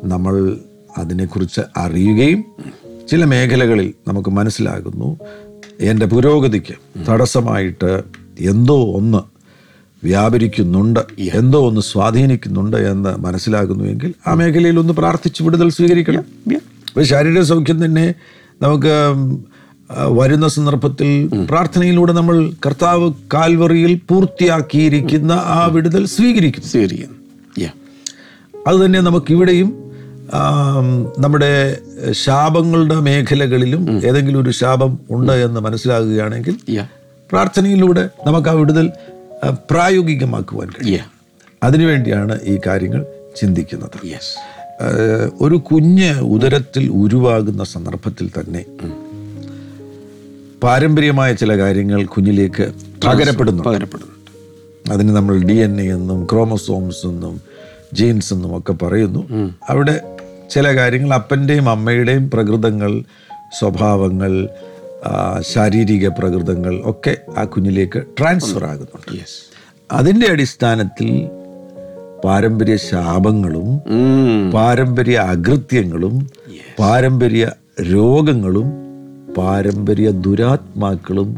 നമ്മൾ 0.03 0.57
അതിനെക്കുറിച്ച് 0.97 1.61
അറിയുകയും 1.77 2.45
ചില 3.09 3.25
മേഖലകളിൽ 3.25 3.93
നമുക്ക് 4.07 4.29
മനസ്സിലാകുന്നു. 4.29 5.17
എന്റെ 5.79 6.05
പുരോഗതിക്ക് 6.05 7.05
തടസ്സമായിട്ട് 7.09 8.03
എന്തോ 8.39 8.93
ഒന്ന് 8.93 9.30
വ്യാപരിക്കുന്നുണ്ട് 10.03 10.99
എന്തോ 11.33 11.67
ഒന്ന് 11.67 11.81
സ്വാധീനിക്കുന്നുണ്ട് 11.81 12.77
എന്ന് 12.77 13.17
മനസ്സിലാകുന്നുവെങ്കിൽ 13.17 14.13
ആ 14.27 14.33
മേഖലയിൽ 14.33 14.79
ഒന്ന് 14.79 14.93
പ്രാർത്ഥിച്ച് 14.93 15.43
വിടുതൽ 15.43 15.69
സ്വീകരിക്കണം. 15.69 16.25
അപ്പോൾ 16.87 17.03
ശാരീരിക 17.03 17.41
സൗഖ്യം 17.41 17.85
തന്നെ 17.85 18.13
നമുക്ക് 18.61 18.95
വരുന്ന 20.09 20.47
സന്ദർഭത്തിൽ 20.47 21.27
പ്രാർത്ഥനയിലൂടെ 21.49 22.13
നമ്മൾ 22.13 22.51
കർത്താവ് 22.65 23.13
കാൽവറിയിൽ 23.33 24.01
പൂർത്തിയാക്കിയിരിക്കുന്ന 24.09 25.31
ആ 25.31 25.65
വിടുതൽ 25.65 26.05
സ്വീകരിക്കും. 26.05 26.63
സ്വീകരിക്കുന്നു 26.63 27.17
അതുതന്നെ 28.67 28.99
അത് 28.99 29.15
തന്നെ 29.15 29.63
നമ്മുടെ 31.19 31.77
ശാപങ്ങളുടെ 32.11 32.95
മേഖലകളിലും 32.95 34.01
ഏതെങ്കിലും 34.05 34.41
ഒരു 34.41 34.49
ശാപം 34.49 34.99
ഉണ്ട് 35.11 35.31
എന്ന് 35.31 35.59
മനസ്സിലാകുകയാണെങ്കിൽ 35.59 36.55
പ്രാർത്ഥനയിലൂടെ 37.31 38.09
നമുക്ക് 38.27 38.49
ആ 38.49 38.51
വിടുതൽ 38.51 38.89
പ്രായോഗികമാക്കുവാൻ 39.49 40.69
കഴിയും. 40.69 41.11
അതിനുവേണ്ടിയാണ് 41.63 42.39
ഈ 42.43 42.59
കാര്യങ്ങൾ 42.67 43.05
ചിന്തിക്കുന്നത്. 43.37 43.97
ഒരു 45.41 45.55
കുഞ്ഞ് 45.55 46.19
ഉദരത്തിൽ 46.19 46.89
ഉരുവാകുന്ന 46.89 47.63
സന്ദർഭത്തിൽ 47.63 48.29
തന്നെ 48.29 48.65
പാരമ്പര്യമായ 50.63 51.33
ചില 51.33 51.57
കാര്യങ്ങൾ 51.57 52.05
കുഞ്ഞിലേക്ക് 52.05 52.73
പകരപ്പെടുന്നു. 53.07 53.63
പകരപ്പെടുന്നുണ്ട്. 53.63 54.91
അതിന് 54.91 55.15
നമ്മൾ 55.15 55.41
ഡി 55.41 55.53
എൻ 55.53 55.81
എ 55.81 55.93
എന്നും 55.93 56.27
ക്രോമസോംസ് 56.31 57.07
എന്നും 57.07 57.41
ജീൻസ് 57.93 58.33
എന്നും 58.33 58.57
ഒക്കെ 58.57 58.73
പറയുന്നു. 58.73 59.53
അവിടെ 59.69 60.01
ചില 60.51 60.75
കാര്യങ്ങൾ 60.75 61.13
അപ്പന്റെയും 61.13 61.69
അമ്മയുടെയും 61.69 62.29
പ്രകൃതങ്ങൾ 62.29 63.03
സ്വഭാവങ്ങൾ 63.59 64.49
ശാരീരിക 65.51 66.07
പ്രകൃതങ്ങൾ 66.07 66.73
ഒക്കെ 66.91 67.13
ആ 67.37 67.43
കുഞ്ഞിലേക്ക് 67.43 67.99
ട്രാൻസ്ഫർ 68.19 68.63
ആകുന്നുണ്ട്. 68.71 69.11
അതിന്റെ 69.91 70.27
അടിസ്ഥാനത്തിൽ 70.33 71.09
പാരമ്പര്യ 72.25 72.75
ശാപങ്ങളും 72.89 73.69
പാരമ്പര്യ 74.55 75.17
അകൃത്യങ്ങളും 75.33 76.15
പാരമ്പര്യ 76.79 77.45
രോഗങ്ങളും 77.93 78.67
പാരമ്പര്യ 79.37 80.07
ദുരാത്മാക്കളും 80.25 81.29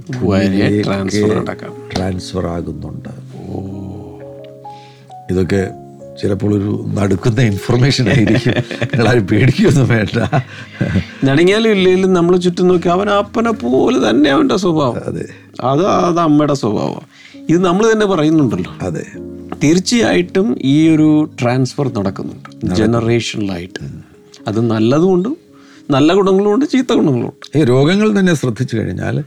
ട്രാൻസ്ഫർ 1.93 2.46
ആകുന്നുണ്ട്. 2.55 3.12
ഇതൊക്കെ 5.32 5.62
ചിലപ്പോൾ 6.22 6.55
ഒരു 6.55 6.86
നടുക്കുന്ന 6.93 7.41
ഇൻഫർമേഷൻ 7.41 8.10
ആയിരിക്കും. 8.10 8.53
നിങ്ങളാരും 8.84 9.27
പേടിക്കൊന്നും 9.27 9.88
വേണ്ട. 9.88 10.41
നടുങ്ങിയാലും 11.25 11.70
ഇല്ലെങ്കിലും 11.72 12.13
നമ്മൾ 12.13 12.38
ചുറ്റും 12.38 12.67
നോക്കി 12.67 12.88
അവൻ 12.88 13.10
അപ്പനെ 13.10 13.51
പോലെ 13.51 14.10
തന്നെ 14.10 14.29
അവന്റെ 14.29 14.58
സ്വഭാവം. 14.58 15.05
അതെ. 15.05 15.25
അത് 15.63 15.86
അത് 15.86 16.20
അമ്മയുടെ 16.20 16.53
സ്വഭാവം. 16.53 17.01
ഇത് 17.50 17.65
നമ്മൾ 17.65 17.93
തന്നെ 17.93 18.05
പറയുന്നുണ്ടല്ലോ. 18.05 18.75
അതെ. 18.82 19.05
തീർച്ചയായിട്ടും 19.63 20.58
ഈ 20.62 20.96
ഒരു 20.96 21.29
ട്രാൻസ്ഫർ 21.41 21.93
നടക്കുന്നുണ്ട്. 21.93 22.75
ജനറേഷനിലായിട്ട് 22.75 23.88
അത് 24.48 24.70
നല്ലതുകൊണ്ട് 24.70 25.29
നല്ല 25.89 26.13
ഗുണങ്ങളുമുണ്ട് 26.13 26.65
ചീത്ത 26.65 26.93
ഗുണങ്ങളുമുണ്ട് 26.93 27.60
ഈ 27.60 27.63
രോഗങ്ങൾ 27.63 28.20
തന്നെ 28.20 28.34
ശ്രദ്ധിച്ചു 28.34 28.77
കഴിഞ്ഞാൽ 28.77 29.24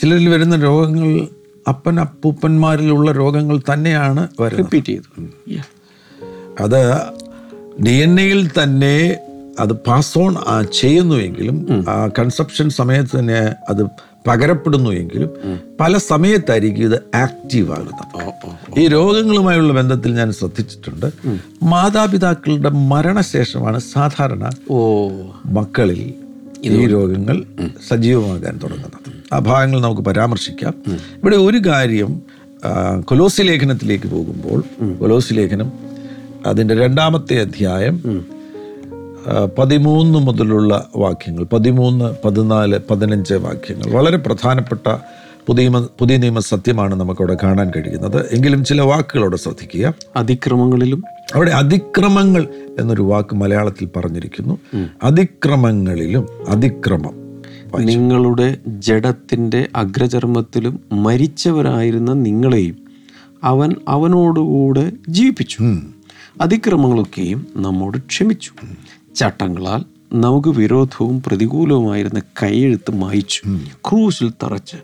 ചിലരിൽ 0.00 0.28
വരുന്ന 0.28 0.56
രോഗങ്ങൾ 0.56 1.28
അപ്പൻ 1.68 2.00
അപ്പൂപ്പന്മാരിലുള്ള 2.00 3.12
രോഗങ്ങൾ 3.12 3.60
തന്നെയാണ് 3.72 4.28
റിപ്പീറ്റ് 4.58 4.86
ചെയ്തത്. 4.86 5.30
അത് 6.60 6.96
ഡി 7.82 7.90
എൻ 7.90 8.20
എയിൽ 8.20 8.50
തന്നെ 8.62 9.16
അത് 9.60 9.72
പാസ് 9.72 10.18
ഓൺ 10.18 10.36
ചെയ്യുന്നുവെങ്കിലും 10.74 11.84
ആ 11.88 12.08
കൺസെപ്ഷൻ 12.18 12.70
സമയത്ത് 12.70 13.18
തന്നെ 13.18 13.54
അത് 13.68 13.86
പകരപ്പെടുന്നു 14.26 14.90
എങ്കിലും 14.90 15.30
പല 15.80 15.98
സമയത്തായിരിക്കും 15.98 16.82
ഇത് 16.84 17.16
ആക്റ്റീവ് 17.16 17.72
ആകുന്നത്. 17.72 18.32
ഈ 18.80 18.88
രോഗങ്ങളുമായുള്ള 18.88 19.72
ബന്ധത്തിൽ 19.72 20.14
ഞാൻ 20.14 20.32
ശ്രദ്ധിച്ചിട്ടുണ്ട്. 20.32 21.12
മാതാപിതാക്കളുടെ 21.62 22.68
മരണശേഷമാണ് 22.68 23.80
സാധാരണ 23.80 24.50
ഓ. 24.70 25.08
മക്കളിൽ 25.46 26.14
ഈ 26.64 26.86
രോഗങ്ങൾ 26.86 27.44
സജീവമാകാൻ 27.88 28.60
തുടങ്ങുന്നത്. 28.62 29.34
ആ 29.34 29.38
ഭാഗങ്ങൾ 29.38 29.80
നമുക്ക് 29.80 30.02
പരാമർശിക്കാം. 30.02 30.74
ഇവിടെ 31.18 31.36
ഒരു 31.36 31.58
കാര്യം 31.66 32.22
കൊലോസി 33.00 33.42
ലേഖനത്തിലേക്ക് 33.42 34.06
പോകുമ്പോൾ 34.08 34.64
കൊലോസി 34.94 35.34
ലേഖനം 35.34 35.89
അതിന്റെ 36.46 36.74
രണ്ടാമത്തെ 36.74 37.40
അധ്യായം 37.40 38.24
പതിമൂന്ന് 39.58 40.18
മുതലുള്ള 40.18 40.86
വാക്യങ്ങൾ 40.96 41.44
പതിമൂന്ന് 41.44 42.14
പതിനാല് 42.24 42.78
പതിനഞ്ച് 42.90 43.34
വാക്യങ്ങൾ. 43.34 43.90
വളരെ 43.90 44.16
പ്രധാനപ്പെട്ട 44.16 44.96
പുതിയ 45.46 45.68
പുതിയ 45.68 46.16
നിയമ 46.16 46.38
സത്യമാണ് 46.38 46.94
നമുക്കവിടെ 46.94 47.36
കാണാൻ 47.42 47.70
കഴിയുന്നത്. 47.70 48.28
എങ്കിലും 48.32 48.64
ചില 48.64 48.80
വാക്കുകളോടെ 48.80 49.36
ശ്രദ്ധിക്കുക. 49.36 49.94
അതിക്രമങ്ങളിലും? 50.16 51.04
അവിടെ 51.34 51.50
അതിക്രമങ്ങൾ 51.50 52.48
എന്നൊരു 52.80 53.02
വാക്ക് 53.02 53.34
മലയാളത്തിൽ 53.34 53.88
പറഞ്ഞിരിക്കുന്നു. 53.96 54.58
അതിക്രമങ്ങളിലും 55.02 56.26
അതിക്രമം 56.48 57.42
നിങ്ങളുടെ 57.78 58.56
ജഡത്തിന്റെ 58.66 59.68
അഗ്രചർമ്മത്തിലും 59.76 60.80
മരിച്ചവരായിരുന്ന 60.92 62.12
നിങ്ങളെയും 62.12 62.76
അവൻ 63.44 63.74
അവനോടുകൂടെ 63.88 64.92
ജീവിപ്പിച്ചു. 65.08 65.58
അതിക്രമങ്ങളൊക്കെയും 66.40 67.46
നമ്മോട് 67.56 67.98
ക്ഷമിച്ചു. 67.98 68.50
ചട്ടങ്ങളാൽ 69.14 69.84
നമുക്ക് 70.12 70.48
വിരോധവും 70.48 71.22
പ്രതികൂലവുമായിരുന്ന 71.22 72.20
കൈയെഴുത്ത് 72.42 72.90
മായിച്ചു. 72.90 73.42
ക്രൂശിൽ 73.88 74.30
തറച്ച് 74.30 74.76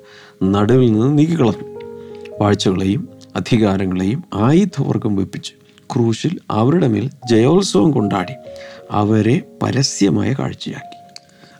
നടുവിൽ 0.45 0.93
നിന്ന് 0.93 1.19
നീക്കിക്കളഞ്ഞു. 1.19 1.81
വാഴ്ചകളെയും 2.41 3.09
അധികാരങ്ങളെയും 3.37 4.25
ആയുധവർഗം 4.35 5.17
വെപ്പിച്ച് 5.17 5.53
ക്രൂശിൽ 5.95 6.39
അവരുടെ 6.51 6.89
മേൽ 6.89 7.11
ജയോത്സവം 7.31 7.91
കൊണ്ടാടി 7.91 8.33
അവരെ 8.91 9.43
പരസ്യമായ 9.63 10.33
കാഴ്ചയാക്കി. 10.33 10.97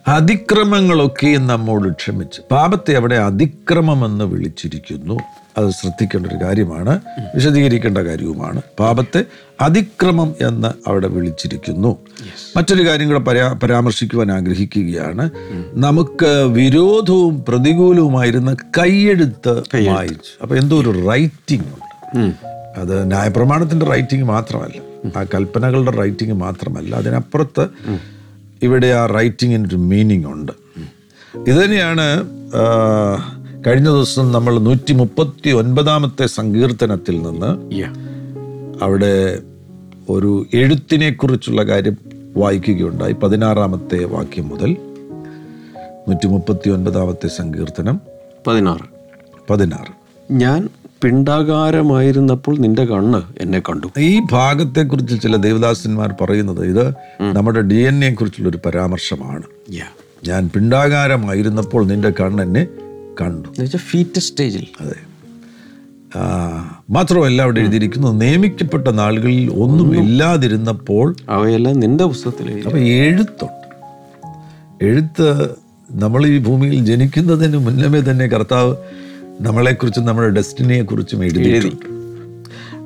അതിക്രമങ്ങളൊക്കെയും 0.07 1.47
നമ്മോട് 1.47 1.91
ക്ഷമിച്ച്. 1.91 2.41
പാപത്തെ 2.51 2.95
അവിടെ 2.95 3.15
അതിക്രമമെന്ന് 3.15 4.25
വിളിച്ചിരിക്കുന്നു. 4.25 5.19
അത് 5.57 5.69
ശ്രദ്ധിക്കേണ്ട 5.69 6.27
ഒരു 6.27 6.35
കാര്യമാണ് 6.35 7.01
വിശദീകരിക്കേണ്ട 7.35 7.97
കാര്യവുമാണ്. 7.97 8.61
പാപത്തെ 8.79 9.25
അതിക്രമം 9.61 10.35
എന്ന് 10.41 10.89
അവിടെ 10.89 11.07
വിളിച്ചിരിക്കുന്നു. 11.07 11.97
മറ്റൊരു 12.57 12.87
കാര്യം 12.87 13.07
കൂടെ 13.07 13.19
പരാ 13.19 13.59
പരാമർശിക്കുവാൻ 13.63 14.31
ആഗ്രഹിക്കുകയാണ്. 14.31 15.29
നമുക്ക് 15.73 16.25
വിരോധവും 16.25 17.45
പ്രതികൂലവുമായിരുന്ന 17.47 18.53
കൈയെഴുത്ത് 18.53 19.63
വായിച്ചു. 19.87 20.37
അപ്പൊ 20.41 20.55
എന്തോ 20.55 20.81
ഒരു 20.81 21.07
റൈറ്റിംഗ് 21.09 21.65
ഉണ്ട് 21.65 22.27
അത് 22.79 23.07
ന്യായപ്രമാണത്തിന്റെ 23.07 23.85
റൈറ്റിംഗ് 23.85 24.23
മാത്രമല്ല. 24.23 25.09
ആ 25.17 25.23
കൽപ്പനകളുടെ 25.23 25.91
റൈറ്റിംഗ് 25.91 26.33
മാത്രമല്ല. 26.33 26.95
അതിനപ്പുറത്ത് 26.95 27.67
ഇവിടെ 28.63 28.87
ആ 28.87 29.05
റൈറ്റിങ്ങിന് 29.05 29.67
ഒരു 29.67 29.75
മീനിങ് 29.75 30.25
ഉണ്ട്. 30.25 30.51
ഇതുതന്നെയാണ് 31.47 32.03
കഴിഞ്ഞ 33.65 33.85
ദിവസം 33.85 34.31
നമ്മൾ 34.31 34.59
നൂറ്റി 34.59 34.93
മുപ്പത്തി 34.93 35.49
ഒൻപതാമത്തെ 35.49 36.25
സങ്കീർത്തനത്തിൽ 36.25 37.21
നിന്ന് 37.21 37.71
Yeah. 37.75 37.97
അവിടെ 38.81 39.39
ഒരു 40.09 40.45
എഴുത്തിനെ 40.53 41.09
കുറിച്ചുള്ള 41.09 41.63
കാര്യം 41.63 41.97
വായിക്കുകയുണ്ടായി. 42.37 43.13
പതിനാറാമത്തെ 43.13 44.03
വാക്യം 44.03 44.47
മുതൽ 44.47 44.77
നൂറ്റി 46.07 46.27
മുപ്പത്തി 46.27 46.69
ഒൻപതാമത്തെ 46.69 47.27
സങ്കീർത്തനം. 47.27 48.01
പതിനാറ്. 48.47 48.85
പതിനാറ്. 49.49 49.91
ഞാൻ 50.31 50.69
പിണ്ടാകാരമായിരുന്നപ്പോൾ 51.03 52.57
നിന്റെ 52.57 52.85
കണ്ണ് 52.85 53.21
എന്നെ 53.41 53.59
കണ്ടു. 53.59 53.87
ഈ 53.99 54.21
ഭാഗത്തെക്കുറിച്ച് 54.31 55.21
ചില 55.21 55.35
ദേവദാസന്മാർ 55.35 56.15
പറയുന്നത് 56.21 56.67
ഇത് 56.67 56.93
നമ്മുടെ 57.33 57.61
ഡി 57.61 57.75
എൻ 57.75 58.05
എ 58.05 58.13
കുറിച്ചുള്ള 58.13 58.49
ഒരു 58.49 58.59
പരാമർശമാണ് 58.65 59.43
ഞാൻ 60.27 60.49
പിണ്ടാകാരമായിരുന്നപ്പോൾ 60.55 61.85
നിന്റെ 61.85 62.09
കണ്ണെന്നെ 62.09 62.67
കണ്ടു. 63.21 63.77
ഫീറ്റ് 63.77 64.19
സ്റ്റേജിൽ 64.19 64.67
അതെ. 64.81 64.99
മാത്രമല്ല 66.89 67.41
അവിടെ 67.41 67.59
എഴുതിയിരിക്കുന്നു 67.59 68.11
നിയമിക്കപ്പെട്ട 68.11 68.87
നാളുകളിൽ 68.87 69.51
ഒന്നും 69.51 70.03
ഇല്ലാതിരുന്നപ്പോൾ 70.03 71.15
അവയെല്ലാം 71.29 71.79
നിന്റെ 71.79 72.03
പുസ്തകത്തിൽ 72.03 72.63
അപ്പം 72.65 72.79
എഴുത്തുണ്ട്. 72.79 73.67
എഴുത്ത് 74.85 75.49
നമ്മൾ 75.91 76.27
ഈ 76.27 76.39
ഭൂമിയിൽ 76.39 76.85
ജനിക്കുന്നതിന് 76.85 77.57
മുന്നമേ 77.57 77.99
തന്നെ 77.99 78.27
കർത്താവ് 78.27 78.75
നമ്മളെക്കുറിച്ചും 79.41 80.05
നമ്മുടെ 80.05 80.29
ഡെസ്റ്റിനിയെ 80.29 80.81
കുറിച്ചും 80.81 81.23
എഴുതിയിട്ടുണ്ട് 81.23 81.85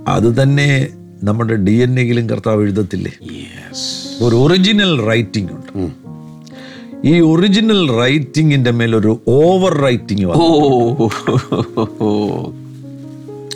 അത് 0.07 0.41
തന്നെ 0.41 0.87
നമ്മുടെ 1.23 1.55
ഡി 1.55 1.71
എൻ 1.71 1.99
എയിലും 1.99 2.29
കർത്താവ് 2.29 2.61
എഴുതത്തില്ലേ? 2.61 3.11
Yes. 3.23 3.79
ഒരു 4.23 4.35
ഒറിജിനൽ 4.35 5.01
റൈറ്റിംഗ് 5.01 5.51
ഉണ്ട്. 5.51 6.00
ഈ 7.05 7.19
ഒറിജിനൽ 7.21 7.91
റൈറ്റിങ്ങിന്റെ 7.91 8.71
മേലൊരു 8.71 9.21
ഓവർ 9.27 9.73
റൈറ്റിംഗ് 9.81 10.25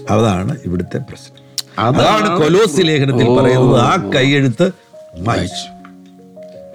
അതാണ് 0.10 0.54
ഇവിടുത്തെ 0.66 0.98
പ്രശ്നം. 0.98 1.42
അതാണ്. 1.80 2.28
കൊലോസി 2.42 2.82
ലേഖനത്തിൽ 2.82 3.28
പറയുന്നത്. 3.38 3.80
ആ 3.80 4.12
കൈയെഴുത്ത് 4.16 4.68
മായിച്ചു 5.20 5.66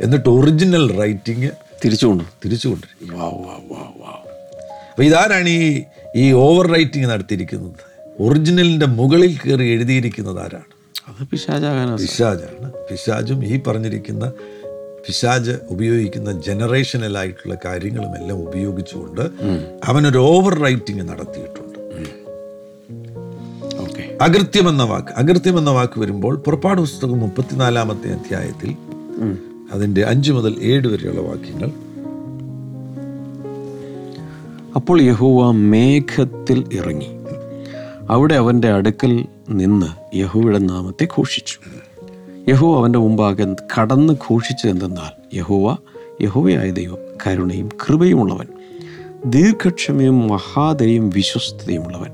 എന്നിട്ട് 0.01 0.29
ഒറിജിനൽ 0.29 0.99
റൈറ്റിംഗ് 1.01 1.51
തിരിച്ചുകൊണ്ട് 1.85 2.25
തിരിച്ചു 2.45 2.69
കൊണ്ടിരിക്കും 2.69 3.21
അപ്പൊ 4.91 5.03
ഇതാരാണ് 5.03 5.49
ഈ 5.49 5.83
ഈ 6.17 6.33
ഓവർ 6.33 6.67
റൈറ്റിംഗ് 6.67 7.07
നടത്തിയിരിക്കുന്നത്? 7.11 7.81
ഒറിജിനലിന്റെ 8.21 8.87
മുകളിൽ 8.87 9.39
കയറി 9.39 9.67
എഴുതിയിരിക്കുന്നത് 9.71 10.41
ആരാണ്? 10.41 10.69
അത് 11.09 11.23
പിശാജാണ് 11.99 12.73
പിശാജും 12.91 13.47
ഈ 13.47 13.61
പറഞ്ഞിരിക്കുന്ന 13.67 14.25
പിശാജ് 15.07 15.51
ഉപയോഗിക്കുന്ന 15.69 16.41
ജനറേഷനൽ 16.41 17.19
ആയിട്ടുള്ള 17.19 17.57
കാര്യങ്ങളും 17.65 18.17
എല്ലാം 18.17 18.39
ഉപയോഗിച്ചുകൊണ്ട് 18.49 19.21
അവനൊരു 19.85 20.19
ഓവർ 20.19 20.59
റൈറ്റിംഗ് 20.59 21.09
നടത്തിയിട്ടുണ്ട്. 21.09 21.71
അകൃത്യം 24.21 24.69
എന്ന 24.69 24.83
വാക്ക് 24.83 25.09
അകൃത്യം 25.17 25.59
എന്ന 25.59 25.71
വാക്ക് 25.71 26.01
വരുമ്പോൾ 26.01 26.37
പുറപ്പാട് 26.37 26.81
പുസ്തകം 26.81 27.19
മുപ്പത്തിനാലാമത്തെ 27.19 28.13
അധ്യായത്തിൽ 28.13 28.77
അതിന്റെ 29.73 30.05
അഞ്ചു 30.05 30.33
മുതൽ 30.33 30.55
ഏഴ് 30.63 30.89
വരെയുള്ള 30.89 31.21
വാക്യങ്ങൾ. 31.21 31.71
അപ്പോൾ 34.77 35.01
യഹോവ 35.01 35.51
മേഘത്തിൽ 35.51 36.65
ഇറങ്ങി. 36.73 37.11
അവിടെ 38.11 38.35
അവന്റെ 38.35 38.69
അടുക്കൽ 38.69 39.27
നിന്ന് 39.49 40.17
യഹോവയുടെ 40.17 40.59
നാമത്തെ 40.59 41.05
ഘോഷിച്ചു. 41.05 41.59
യഹോവ 42.49 42.79
അവന്റെ 42.79 42.99
മുമ്പാകെ 42.99 43.57
കടന്ന് 43.79 44.13
ഘോഷിച്ചതെന്തെന്നാൽ 44.13 45.37
യഹോവ 45.37 45.77
യഹോവയായ 46.23 46.71
ദൈവം 46.71 46.99
കരുണയും 47.27 47.69
കൃപയുമുള്ളവൻ 47.69 48.47
ദീർഘക്ഷമയും 49.25 50.29
മഹാദയും 50.29 51.11
വിശ്വസ്തതയുമുള്ളവൻ 51.11 52.11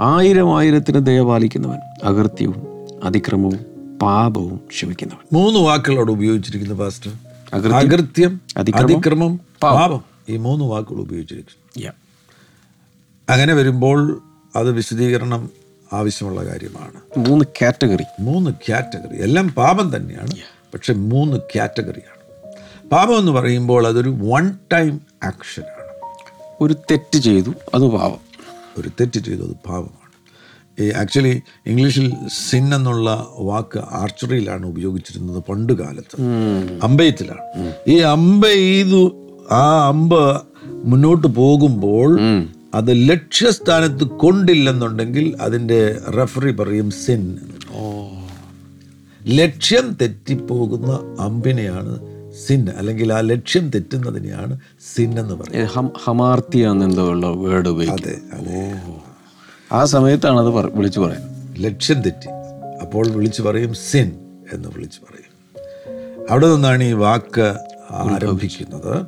ആയിരം 0.00 0.58
ആയിരത്തിന് 0.58 1.06
ദയപാലിക്കുന്നവൻ 1.06 1.78
അകൃത്യവും 2.04 2.62
അതിക്രമവും 3.04 3.58
പാപവും 4.02 4.60
ക്ഷമിക്കുന്നവൻ. 4.70 5.28
മൂന്ന് 5.32 5.58
വാക്കുകളോട് 5.58 6.12
ഉപയോഗിച്ചിരിക്കുന്നു 6.12 6.74
പാസ്റ്റർ. 6.74 7.12
അകൃത്യം, 7.72 8.40
അതിക്രമം 8.56 9.40
പാപം. 9.62 10.00
ഈ 10.28 10.36
മൂന്ന് 10.36 10.64
വാക്കുകൾ 10.64 11.00
ഉപയോഗിച്ചിരിക്കുന്നു. 11.00 11.88
അങ്ങനെ 13.28 13.54
വരുമ്പോൾ 13.54 14.22
അത് 14.56 14.70
വിശദീകരണം 14.70 15.50
ആവശ്യമുള്ള 15.92 16.44
കാര്യമാണ്. 16.44 17.28
മൂന്ന് 17.28 17.44
കാറ്റഗറി. 17.62 18.04
മൂന്ന് 18.20 18.50
കാറ്റഗറി. 18.68 19.22
എല്ലാം 19.22 19.48
പാപം 19.48 19.96
തന്നെയാണ്. 19.96 20.30
പക്ഷെ 20.74 20.92
മൂന്ന് 20.92 21.36
കാറ്റഗറിയാണ്. 21.36 22.16
പാപം 22.88 23.18
എന്ന് 23.18 23.32
പറയുമ്പോൾ 23.32 23.86
അതൊരു 23.86 24.10
വൺ 24.10 24.58
ടൈം 24.72 25.00
ആക്ഷനാണ് 25.24 25.76
ഒരു 26.60 26.74
തെറ്റ് 26.74 27.18
ചെയ്തു 27.18 27.50
അത് 27.74 27.82
പാപം. 27.82 28.18
ഒരു 28.78 28.88
തെറ്റ് 28.88 29.20
ചെയ്തു 29.20 29.42
അത് 29.42 29.56
പാപമാണ്. 29.68 30.06
ഈ 30.82 30.92
ആക്ച്വലി 30.92 31.42
ഇംഗ്ലീഷിൽ 31.66 32.14
സിൻ 32.50 32.74
എന്നുള്ള 32.74 33.28
വാക്ക് 33.38 33.78
ആർച്ചറിയിലാണ് 33.78 34.66
ഉപയോഗിച്ചിരുന്നത് 34.66 35.42
പണ്ട് 35.48 35.72
കാലത്ത്. 35.72 36.16
അമ്പയത്തിലാണ്. 36.82 37.74
ഈ 37.88 37.98
അമ്പ 37.98 38.46
ചെയ്തു 38.46 39.28
ആ 39.50 39.88
അമ്പ 39.88 40.14
മുന്നോട്ട് 40.64 41.26
പോകുമ്പോൾ 41.26 42.20
അത് 42.76 43.08
ലക്ഷ്യസ്ഥാനത്ത് 43.08 44.04
കൊണ്ടില്ലെന്നുണ്ടെങ്കിൽ 44.04 45.36
അതിന്റെ 45.40 45.98
റെഫറി 46.16 46.52
പറയും 46.52 46.90
സിൻ 46.90 47.38
ലക്ഷ്യം 49.26 49.96
തെറ്റിപ്പോകുന്ന 50.00 51.16
അമ്പിനെയാണ് 51.20 51.98
സിൻ 52.46 52.68
അല്ലെങ്കിൽ 52.76 53.12
ആ 53.12 53.20
ലക്ഷ്യം 53.20 53.70
തെറ്റുന്നതിനെയാണ് 53.70 54.58
സിൻ 54.94 55.20
എന്ന് 55.20 55.34
പറയുന്നത്. 55.34 55.70
എന്നെന്തോ 56.58 57.08
ഉള്ള 57.08 57.26
വേർഡ് 57.26 57.68
അതെ 57.68 58.18
അതെ. 58.32 58.82
ആ 59.72 59.84
സമയത്താണ് 59.84 60.38
അത് 60.38 60.76
വിളിച്ചു 60.76 61.00
പറയുന്നത്. 61.00 61.64
ലക്ഷ്യം 61.64 62.02
തെറ്റി. 62.02 62.28
അപ്പോൾ 62.82 63.08
വിളിച്ചു 63.08 63.42
പറയും 63.42 63.74
സിൻ 63.74 64.12
എന്ന് 64.52 64.68
വിളിച്ചു 64.68 65.00
പറയും. 65.00 65.26
അവിടെ 66.30 66.54
നിന്നാണ് 66.54 66.84
ഈ 66.84 66.92
വാക്ക് 66.92 67.54
ആരംഭിക്കുന്നത്. 67.90 69.06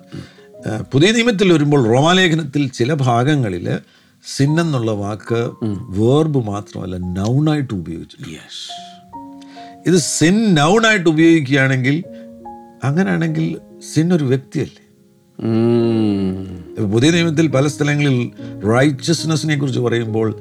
പുതിയ 0.67 1.13
നിയമത്തിൽ 1.13 1.53
വരുമ്പോൾ 1.53 1.87
റോമാലേഖനത്തിൽ 1.87 2.69
ചില 2.69 2.95
ഭാഗങ്ങളിൽ 2.95 3.79
സിൻ 4.37 4.61
എന്നുള്ള 4.61 4.91
വാക്ക് 4.91 5.51
വേർബ് 5.65 6.47
മാത്രമല്ല 6.47 6.97
നൗണായിട്ട് 6.97 7.75
ഉപയോഗിച്ചിട്ടുണ്ട്. 7.75 8.39
ഇത് 9.87 9.97
സിൻ 9.97 10.55
നൗണായിട്ട് 10.55 11.09
ഉപയോഗിക്കുകയാണെങ്കിൽ 11.09 12.05
അങ്ങനെയാണെങ്കിൽ 12.85 13.59
സിൻ 13.95 14.15
ഒരു 14.15 14.25
വ്യക്തിയല്ലേ? 14.25 14.85
പുതിയ 16.85 17.11
നിയമത്തിൽ 17.11 17.47
പല 17.47 17.67
സ്ഥലങ്ങളിൽ 17.67 18.31
റൈച്ചസ്നെസ്സിനെ 18.69 19.59
കുറിച്ച് 19.59 19.81
പറയുമ്പോൾ 19.81 20.41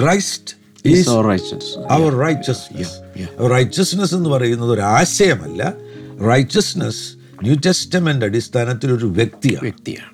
ക്രൈസ്റ്റ് 0.00 0.54
അവർ 1.90 2.14
റൈച്ചസ്നെസ് 2.14 3.50
റൈച്ചസ്നെസ് 3.50 4.14
എന്ന് 4.14 4.30
പറയുന്നത് 4.30 4.72
ഒരു 4.72 4.80
ആശയമല്ല. 4.80 5.74
റൈച്ചസ്നെസ് 6.30 7.21
ന്യൂ 7.42 7.54
ടെസ്റ്റമെന്റ് 7.66 8.24
അടിസ്ഥാനത്തിൽ 8.24 8.92
ഒരു 8.92 9.06
വ്യക്തിയാണ്. 9.06 9.62
വ്യക്തിയാണ്. 9.62 10.12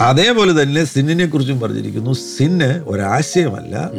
അതേപോലെ 0.00 0.62
തന്നെ 0.62 0.84
സിന്നിനെ 0.84 1.26
കുറിച്ചും 1.26 1.60
പറഞ്ഞിരിക്കുന്നു. 1.60 2.12
സിന്ന് 2.12 2.64
ഒരാശയമല്ല 2.64 3.90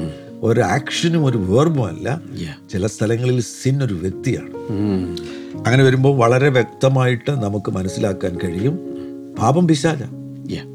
ഒരു 0.41 0.59
ആക്ഷനും 0.59 1.25
ഒരു 1.25 1.37
വേർബും 1.37 1.85
അല്ല. 1.85 2.21
ചില 2.71 2.87
സ്ഥലങ്ങളിൽ 2.87 3.41
സിൻ 3.41 3.83
ഒരു 3.83 3.93
വ്യക്തിയാണ്. 3.93 4.49
അങ്ങനെ 5.67 5.83
വരുമ്പോൾ 5.83 6.17
വളരെ 6.17 6.49
വ്യക്തമായിട്ട് 6.49 7.31
നമുക്ക് 7.31 7.71
മനസ്സിലാക്കാൻ 7.71 8.37
കഴിയും. 8.43 8.75
പാപം 9.39 9.67
പിശാജ 9.67 10.03
പിശാജിനെ 10.03 10.71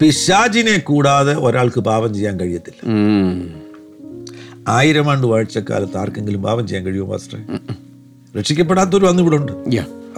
പിശാചിനെ 0.00 0.78
കൂടാതെ 0.78 1.34
ഒരാൾക്ക് 1.34 1.80
പാപം 1.80 2.14
ചെയ്യാൻ 2.14 2.40
കഴിയത്തില്ല. 2.40 2.80
ആയിരം 4.68 5.10
ആണ്ട് 5.10 5.26
വാഴ്ചക്കാലത്ത് 5.26 5.96
ആർക്കെങ്കിലും 5.96 6.42
പാപം 6.42 6.68
ചെയ്യാൻ 6.68 6.86
കഴിയുമോ 6.86 7.12
മാസ്റ്ററെ? 7.12 7.42
രക്ഷിക്കപ്പെടാത്തൊരു 8.38 9.06
അന്ന് 9.06 9.22
ഇവിടെ 9.22 9.36
ഉണ്ട്. 9.36 9.52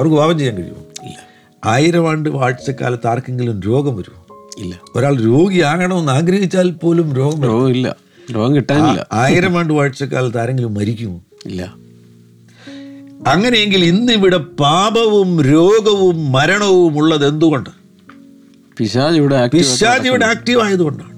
അവർക്ക് 0.00 0.16
പാപം 0.16 0.38
ചെയ്യാൻ 0.38 0.56
കഴിയുമോ? 0.56 1.06
ഇല്ല. 1.06 1.18
ആയിരം 1.64 2.10
ആണ്ട് 2.10 2.28
വാഴ്ചക്കാലത്ത് 2.28 3.06
ആർക്കെങ്കിലും 3.06 3.60
രോഗം 3.60 3.96
വരുമോ? 3.96 4.36
ഇല്ല. 4.58 4.80
ഒരാൾ 4.96 5.16
രോഗിയാകണമെന്ന് 5.16 6.12
ആഗ്രഹിച്ചാൽ 6.12 6.70
പോലും 6.70 7.14
രോഗം 7.14 7.68
ഇല്ല 7.68 7.96
രോഗം 8.34 8.54
കിട്ടാനില്ല. 8.54 9.06
ആയിരം 9.12 9.58
ആണ്ട് 9.58 9.72
വാഴ്ചക്കാലത്ത് 9.72 10.38
ആരെങ്കിലും 10.38 10.74
മരിക്കുമോ? 10.74 11.20
ഇല്ല. 11.46 11.74
അങ്ങനെയെങ്കിൽ 13.26 13.84
ഇന്നിവിടെ 13.84 14.36
പാപവും 14.36 15.42
രോഗവും 15.42 16.32
മരണവും 16.32 16.98
ഉള്ളത് 16.98 17.26
എന്തുകൊണ്ട്? 17.26 17.70
പിശാജ് 18.78 19.16
ഇവിടെ 19.16 19.34
active 19.34 19.52
പിശാജ് 19.52 20.08
ഇവിടെ 20.08 20.26
ആക്റ്റീവ് 20.26 20.62
ആയതുകൊണ്ടാണ്. 20.62 21.10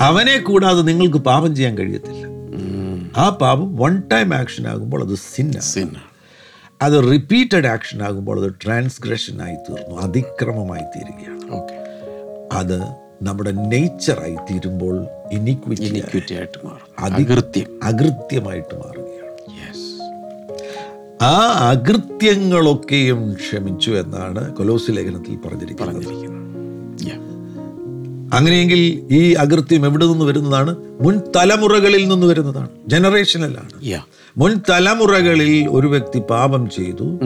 അവനെ 0.00 0.38
കൂടാതെ 0.38 0.82
നിങ്ങൾക്ക് 0.82 1.18
പാപം 1.18 1.56
ചെയ്യാൻ 1.56 1.78
കഴിയത്തില്ല. 1.78 2.24
ആ 3.16 3.28
പാപം 3.28 3.76
വൺ 3.76 4.02
ടൈം 4.12 4.34
ആക്ഷൻ 4.34 4.66
ആകുമ്പോൾ 4.66 5.02
അത് 5.02 5.14
സിന്നാണ് 5.14 5.64
Sin. 5.64 6.07
അത് 6.82 7.10
റിപ്പീറ്റഡ് 7.10 7.66
ആക്ഷൻ 7.66 8.02
ആകുമ്പോൾ 8.02 8.44
അത് 8.44 8.54
ട്രാൻസ്ഗ്രഷൻ 8.64 9.42
ആയി 9.42 9.54
തീർന്നു 9.54 10.00
അതിക്രമമായി 10.00 10.82
തീരുകയാണ്. 10.82 11.68
അത് 12.52 12.82
നമ്മുടെ 13.22 13.50
നേച്ചറായി 13.50 14.34
തീരുമ്പോൾ 14.34 15.06
ഇനിക്വിറ്റി 15.32 16.34
ആയിട്ട് 16.34 16.66
മാറും. 16.66 17.04
അകൃത്യം. 17.14 17.80
അകൃത്യമായിട്ട് 17.82 18.74
മാറുകയാണ്. 18.74 19.18
ആ 21.22 21.40
അകൃത്യങ്ങളൊക്കെയും 21.70 23.32
ക്ഷമിച്ചു 23.34 23.90
എന്നാണ് 23.90 24.56
കൊലോസി 24.56 24.92
ലേഖനത്തിൽ 24.92 25.38
പറഞ്ഞിരിക്കുന്നത്. 25.48 26.47
അങ്ങനെയെങ്കിൽ 28.32 29.08
ഈ 29.14 29.32
അകൃത്യം 29.32 29.86
എവിടെ 29.86 30.06
നിന്ന് 30.06 30.24
വരുന്നതാണ്? 30.24 30.76
മുൻ 31.00 31.20
തലമുറകളിൽ 31.36 32.08
നിന്ന് 32.08 32.26
വരുന്നതാണ്. 32.26 32.68
ജനറേഷനിലാണ് 32.88 33.70
മുൻ 34.38 34.54
തലമുറകളിൽ 34.70 35.68
ഒരു 35.70 35.86
വ്യക്തി 35.86 36.18
പാപം 36.18 36.70
ചെയ്തു. 36.70 37.18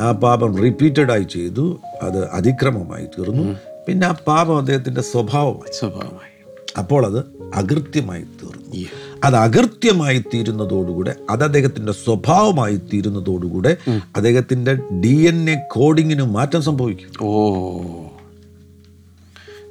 ആ 0.00 0.12
പാപം 0.12 0.56
റിപ്പീറ്റഡ് 0.56 1.12
ആയി 1.12 1.22
ചെയ്തു. 1.22 1.80
അത് 2.02 2.30
അതിക്രമമായി 2.30 3.04
തീർന്നു. 3.04 3.42
പിന്നെ 3.88 4.06
ആ 4.06 4.14
പാപം 4.26 4.58
അദ്ദേഹത്തിന്റെ 4.58 5.00
സ്വഭാവമായി. 5.00 5.78
സ്വഭാവമായി. 5.78 6.30
അപ്പോൾ 6.78 7.06
അത് 7.06 7.18
അകൃത്യമായി 7.54 8.22
തീർന്നു. 8.22 8.76
അത് 9.24 9.36
അകൃത്യമായി 9.36 10.24
തീരുന്നതോടുകൂടെ 10.34 11.14
അത് 11.30 11.44
അദ്ദേഹത്തിന്റെ 11.44 11.92
സ്വഭാവമായി 11.92 12.76
തീരുന്നതോടുകൂടെ 12.76 13.76
അദ്ദേഹത്തിന്റെ 14.16 14.74
ഡി 14.74 15.16
എൻ 15.28 15.50
എ 15.50 15.62
കോഡിങ്ങിന് 15.72 16.22
മാറ്റം 16.22 16.62
സംഭവിക്കും. 16.62 17.26
ഓ. 17.26 17.80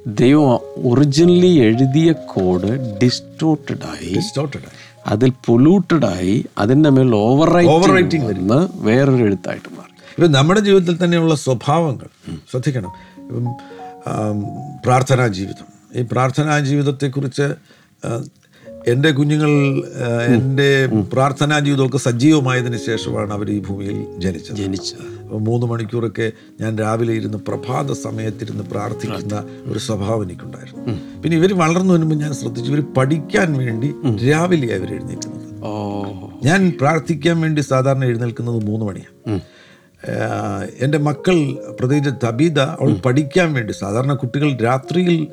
ദൈവം 0.06 0.54
ഒറിജിനലി 0.90 1.46
എഴുതിയ 1.46 2.12
കോഡ് 2.12 2.98
ഡിസ്റ്റോർട്ടഡ് 3.02 3.84
ആയി 3.84 4.14
ഡിസ്റ്റോർട്ടഡ്. 4.14 4.90
അതിൽ 5.06 5.32
പൊല്യൂട്ടഡ് 5.46 6.06
ആയി 6.06 6.46
അതിന്റെ 6.58 6.90
മേൽ 6.90 7.14
ഓവർ 7.14 7.50
റൈറ്റിംഗ് 7.50 8.26
വരുന്ന. 8.26 8.68
വേറൊരു 8.74 9.22
എഴുത്തായിട്ട് 9.22 9.70
മാറി. 9.70 9.90
ഇപ്പം 10.18 10.32
നമ്മുടെ 10.32 10.60
ജീവിതത്തിൽ 10.60 11.04
തന്നെയുള്ള 11.04 11.34
സ്വഭാവങ്ങൾ 11.34 12.06
ശ്രദ്ധിക്കണം. 12.50 12.92
ഇപ്പം 13.18 13.44
പ്രാർത്ഥനാ 14.84 15.26
ജീവിതം. 15.26 16.00
ഈ 16.00 16.06
പ്രാർത്ഥനാ 16.12 16.60
ജീവിതത്തെക്കുറിച്ച് 16.60 17.54
എന്റെ 18.86 19.10
കുഞ്ഞുങ്ങൾ 19.10 19.50
എന്റെ 20.24 20.86
പ്രാർത്ഥനാ 21.12 21.58
ജീവിതമൊക്കെ 21.58 21.98
സജീവമായതിനു 21.98 22.76
ശേഷമാണ് 22.76 23.32
അവർ 23.32 23.50
ഈ 23.50 23.60
ഭൂമിയിൽ 23.60 24.20
ജനിച്ചത്. 24.20 24.56
ജനിച്ചത്. 24.56 25.19
മൂന്ന് 25.38 25.66
മണിക്കൂറൊക്കെ 25.66 26.32
ഞാൻ 26.60 26.78
രാവിലെ 26.78 27.12
ഇരുന്ന് 27.12 27.38
പ്രഭാത 27.38 27.92
സമയത്തിരുന്ന് 27.92 28.64
പ്രാർത്ഥിക്കുന്ന 28.64 29.44
ഒരു 29.66 29.78
സ്വഭാവം 29.78 30.22
എനിക്കുണ്ടായിരുന്നു. 30.22 30.98
പിന്നെ 31.22 31.36
ഇവർ 31.36 31.54
വളർന്നു 31.54 31.94
വരുമ്പോൾ 31.94 32.14
ഞാൻ 32.14 32.32
ശ്രദ്ധിച്ചു. 32.32 32.72
ഇവർ 32.72 32.84
പഠിക്കാൻ 32.96 33.52
വേണ്ടി 33.52 33.94
രാവിലെ 34.30 34.74
അവർ 34.74 34.94
എഴുന്നേൽക്കുന്നത്. 34.94 35.46
ഞാൻ 36.44 36.72
പ്രാർത്ഥിക്കാൻ 36.80 37.40
വേണ്ടി 37.40 37.60
സാധാരണ 37.60 38.04
എഴുന്നേൽക്കുന്നത് 38.04 38.64
മൂന്ന് 38.64 38.86
മണിയാണ് 38.86 39.40
എന്റെ 40.80 40.98
മക്കൾ 40.98 41.58
പ്രത്യേകിച്ച് 41.80 42.26
തബീത 42.26 42.60
അവൾ 42.60 42.92
പഠിക്കാൻ 42.92 43.52
വേണ്ടി 43.52 43.72
സാധാരണ 43.72 44.14
കുട്ടികൾ 44.14 44.56
രാത്രിയിൽ 44.64 45.26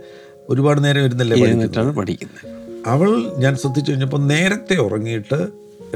ഒരുപാട് 0.50 0.84
നേരം 0.84 1.06
ഇരുന്നല്ലേ 1.06 1.38
പഠിക്കുന്നത്. 1.92 2.54
അവൾ 2.88 3.32
ഞാൻ 3.38 3.56
ശ്രദ്ധിച്ചു 3.56 3.92
കഴിഞ്ഞപ്പോൾ 3.92 4.22
നേരത്തെ 4.26 4.76
ഉറങ്ങിയിട്ട് 4.76 5.48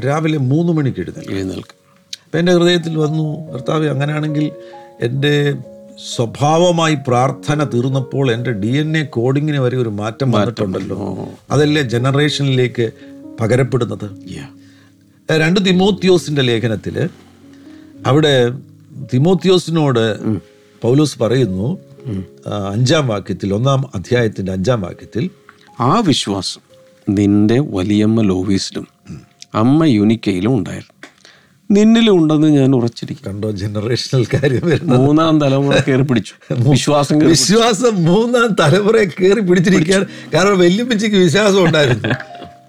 രാവിലെ 0.04 0.38
മൂന്ന് 0.38 0.72
മണിക്ക് 0.72 1.00
എഴുന്നേൽക്കും. 1.00 1.76
അപ്പം 2.32 2.40
എന്റെ 2.40 2.52
ഹൃദയത്തിൽ 2.52 2.94
വന്നു 2.98 3.24
കർത്താവ് 3.52 3.86
അങ്ങനെയാണെങ്കിൽ 3.86 4.44
എന്റെ 5.00 5.32
സ്വഭാവമായി 6.14 6.96
പ്രാർത്ഥന 7.06 7.64
തീർന്നപ്പോൾ 7.64 8.26
എന്റെ 8.32 8.52
ഡി 8.52 8.70
എൻ 8.82 8.96
എ 8.96 9.02
കോഡിങ്ങിന് 9.16 9.58
വരെ 9.58 9.76
ഒരു 9.76 9.88
മാറ്റം 9.88 10.30
വന്നിട്ടുണ്ടല്ലോ. 10.30 10.98
അതല്ലേ 11.50 11.82
ജനറേഷനിലേക്ക് 11.94 12.86
പകരപ്പെടുന്നത്. 13.40 14.06
രണ്ട് 15.30 15.60
തിമോത്യോസിന്റെ 15.66 16.42
ലേഖനത്തിൽ 16.42 16.96
അവിടെ 18.06 18.34
തിമോത്യോസിനോട് 19.14 20.04
പൗലോസ് 20.82 21.18
പറയുന്നു 21.18 21.68
അഞ്ചാം 22.72 23.06
വാക്യത്തിൽ 23.08 23.54
ഒന്നാം 23.54 23.82
അധ്യായത്തിന്റെ 23.94 24.52
അഞ്ചാം 24.52 24.80
വാക്യത്തിൽ 24.80 25.26
ആ 25.80 25.92
വിശ്വാസം 26.00 26.62
നിന്റെ 27.08 27.58
വലിയമ്മ 27.76 28.22
ലോവീസിലും 28.22 28.88
അമ്മ 29.54 29.84
യുനിക്കയിലും 29.98 30.54
ഉണ്ടായിരുന്നു. 30.58 30.91
നിന്നിലും 31.72 32.22
ഉണ്ടെന്ന് 32.22 32.48
ഞാൻ 32.48 32.74
ഉറച്ചിരിക്കും 32.74 33.32
കണ്ടോ 33.32 33.50
ജനറേഷണൽ 33.50 34.24
കാര്യം 34.24 34.62
മൂന്നാം 34.84 35.40
തലമുറ 35.40 35.78
കയറി 35.88 36.02
പിടിച്ചു. 36.10 36.34
വിശ്വാസം 36.70 37.18
വിശ്വാസം 37.18 38.04
മൂന്നാം 38.04 38.56
തലമുറ 38.60 38.96
കയറി 38.96 39.40
പിടിച്ചിരിക്കുകയാണ്. 39.40 40.06
കാരണം 40.34 40.58
വല്യമ്മച്ചിക്ക് 40.58 41.16
വിശ്വാസം 41.16 41.64
ഉണ്ടായിരുന്നു. 41.64 42.08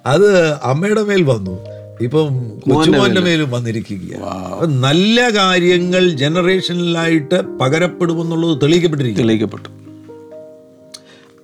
അത് 0.05 0.53
അമ്മയുടെ 0.63 1.03
മേൽ 1.03 1.23
വന്നു. 1.23 1.55
ഇപ്പം 2.01 2.49
കൊച്ചുമോന്റെ 2.59 3.21
മേലും. 3.21 3.51
വന്നിരിക്കുകയാണ്. 3.51 4.83
നല്ല 4.83 5.29
കാര്യങ്ങൾ 5.29 6.09
ജനറേഷനിലായിട്ട് 6.09 7.41
പകരപ്പെടുമെന്നുള്ളത് 7.59 8.61
തെളിയിക്കപ്പെട്ടിരിക്കും 8.61 9.21
തെളിയിക്കപ്പെട്ടു. 9.21 9.69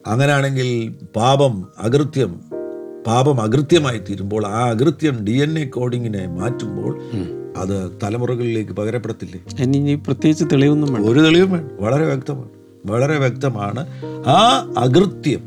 അങ്ങനെയാണെങ്കിൽ 0.07 0.69
പാപം 1.15 1.67
അകൃത്യം 1.77 2.31
പാപം 3.09 3.37
അകൃത്യമായി 3.41 3.99
തീരുമ്പോൾ 3.99 4.47
ആ 4.47 4.59
അകൃത്യം 4.69 5.15
ഡി 5.25 5.31
എൻ 5.31 5.59
എ 5.59 5.65
കോഡിങ്ങിനെ 5.65 6.23
മാറ്റുമ്പോൾ 6.27 6.91
അത് 7.57 7.75
തലമുറകളിലേക്ക് 8.03 8.71
പകരപ്പെടത്തില്ലേ? 8.71 9.39
പ്രത്യേകിച്ച് 9.95 10.45
തെളിവൊന്നും 10.51 10.91
ഒരു 11.09 11.19
തെളിവും 11.19 11.51
വേണം 11.51 11.69
വളരെ 11.79 12.05
വ്യക്തമാണ്. 12.05 12.49
വളരെ 12.85 13.17
വ്യക്തമാണ്. 13.17 13.81
ആ 14.27 14.39
അകൃത്യം 14.77 15.43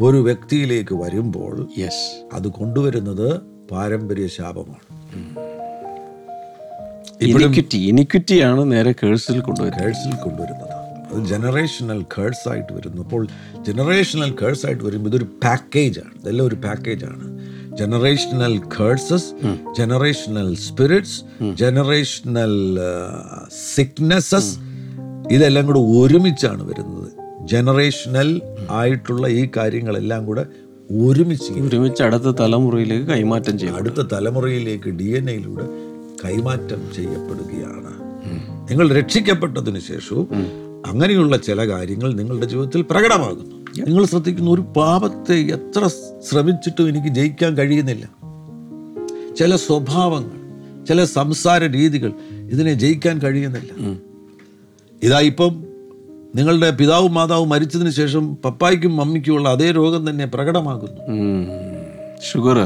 ഒരു 0.00 0.16
വ്യക്തിയിലേക്ക് 0.16 0.94
വരുമ്പോൾ 0.94 1.54
യെസ് 1.78 2.04
അത് 2.32 2.48
കൊണ്ടുവരുന്നത് 2.48 3.28
പാരമ്പര്യ 3.70 4.26
ശാപമാണ്. 4.26 4.86
ഇനിക്വിറ്റി 7.22 7.78
ഇനിക്വിറ്റിയാണ് 7.90 8.72
നേരെ 8.72 8.92
കേഴ്സിൽ 8.92 9.40
കൊണ്ടുവരുന്നത്. 9.40 9.84
കേഴ്സിൽ 9.84 10.14
കൊണ്ടുവരുന്നത്. 10.24 10.77
ജനറേഷണൽ 11.16 12.04
കേഴ്സ് 12.18 12.48
ആയിട്ട് 12.48 12.72
വരുന്നു 12.72 13.02
അപ്പോൾ 13.02 13.26
ജനറേഷണൽ 13.62 14.36
കേഴ്സ് 14.42 14.66
ആയിട്ട് 14.66 14.84
വരുമ്പോൾ 14.84 15.08
ഇതൊരു 15.08 15.24
പാക്കേജാണ് 15.24 16.14
ഇതെല്ലാം 16.20 16.46
ഒരു 16.46 16.54
പാക്കേജാണ് 16.54 17.38
generational 17.76 18.58
curses 18.58 19.28
generational 19.78 20.54
spirits 20.54 21.20
generational 21.54 22.78
sicknesses 23.74 24.58
ഇതെല്ലാം 25.30 25.66
കൂടെ 25.66 25.78
ഒരുമിച്ചാണ് 25.78 26.68
വരുന്നത്. 26.68 27.08
ജനറേഷണൽ 27.46 28.40
ആയിട്ടുള്ള 28.70 29.26
ഈ 29.26 29.48
കാര്യങ്ങളെല്ലാം 29.56 30.26
കൂടെ 30.26 30.46
ഒരുമിച്ച് 30.90 31.52
ഒരുമിച്ച് 31.52 32.02
അടുത്ത 32.02 32.22
തലമുറയിലേക്ക് 32.22 33.06
കൈമാറ്റം 33.06 33.58
ചെയ്യും. 33.58 33.76
അടുത്ത 33.76 34.00
തലമുറയിലേക്ക് 34.12 34.88
ഡി 34.88 35.04
എൻ 35.04 35.30
എയിലൂടെ 35.30 35.66
കൈമാറ്റം 36.24 36.92
ചെയ്യപ്പെടുകയാണ്. 36.94 37.92
നിങ്ങൾ 38.70 38.92
രക്ഷിക്കപ്പെട്ടതിന് 38.92 39.78
ശേഷവും 39.78 40.28
അങ്ങനെയുള്ള 40.86 41.36
ചില 41.36 41.68
കാര്യങ്ങൾ 41.68 42.14
നിങ്ങളുടെ 42.14 42.46
ജീവിതത്തിൽ 42.46 42.82
പ്രകടമാകുന്നു. 42.82 43.56
നിങ്ങൾ 43.86 44.04
ശ്രദ്ധിക്കുന്ന 44.04 44.50
ഒരു 44.50 44.60
പാപത്തെ 44.60 45.34
എത്ര 45.34 45.86
ശ്രമിച്ചിട്ടും 46.28 46.88
എനിക്ക് 46.88 47.08
ജയിക്കാൻ 47.08 47.58
കഴിയുന്നില്ല. 47.58 48.10
ചില 49.38 49.56
സ്വഭാവങ്ങൾ 49.56 50.38
ചില 50.84 51.04
സംസാര 51.04 51.64
രീതികൾ 51.66 52.12
ഇതിനെ 52.50 52.74
ജയിക്കാൻ 52.74 53.18
കഴിയുന്നില്ല. 53.18 53.98
ഇതാ 55.02 55.20
ഇപ്പം 55.20 55.64
നിങ്ങളുടെ 56.34 56.70
പിതാവും 56.70 57.14
മാതാവും 57.14 57.48
മരിച്ചതിന് 57.48 57.90
ശേഷം 57.90 58.36
പപ്പായ്ക്കും 58.36 58.96
മമ്മിക്കുമുള്ള 58.96 59.48
അതേ 59.48 59.70
രോഗം 59.70 60.10
തന്നെ 60.10 60.26
പ്രകടമാകുന്നു. 60.26 61.00
ഷുഗർ 62.32 62.58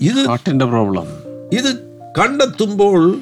ഇത് 0.00 0.26
പ്രോബ്ലം. 0.64 1.06
ഇത് 1.52 1.74
കണ്ടെത്തുമ്പോൾ 2.18 3.20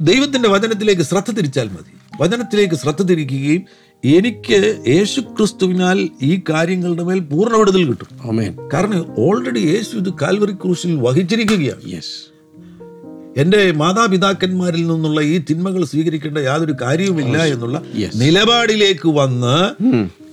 ദൈവത്തിന്റെ 0.00 0.48
വചനത്തിലേക്ക് 0.48 1.02
ശ്രദ്ധ 1.02 1.30
തിരിച്ചാൽ 1.30 1.68
മതി. 1.68 1.92
വചനത്തിലേക്ക് 2.20 2.74
ശ്രദ്ധ 2.74 3.02
തിരിക്കുകയും 3.02 3.62
എനിക്ക് 4.04 4.58
യേശു 4.88 5.20
ക്രിസ്തുവിനാൽ 5.36 5.98
ഈ 6.22 6.42
കാര്യങ്ങളുടെ 6.50 7.02
മേൽ 7.02 7.20
പൂർണ 7.20 7.56
വിടുതൽ 7.56 7.82
കിട്ടും 7.84 8.08
കാരണം 8.74 9.00
ഓൾറെഡി 9.18 9.60
യേശു 9.68 9.96
ഇത് 9.96 10.10
കാൽവറി 10.22 10.54
ക്രൂശിൽ 10.54 10.96
വഹിച്ചിരിക്കുകയാണ്. 10.96 11.82
യെസ് 11.92 12.14
എന്റെ 13.36 13.72
മാതാപിതാക്കന്മാരിൽ 13.72 14.86
നിന്നുള്ള 14.86 15.20
ഈ 15.22 15.38
തിന്മകൾ 15.50 15.84
സ്വീകരിക്കേണ്ട 15.84 16.38
യാതൊരു 16.38 16.74
കാര്യവുമില്ല 16.82 17.36
എന്നുള്ള 17.44 17.78
നിലപാടിലേക്ക് 18.14 19.08
വന്ന് 19.12 19.56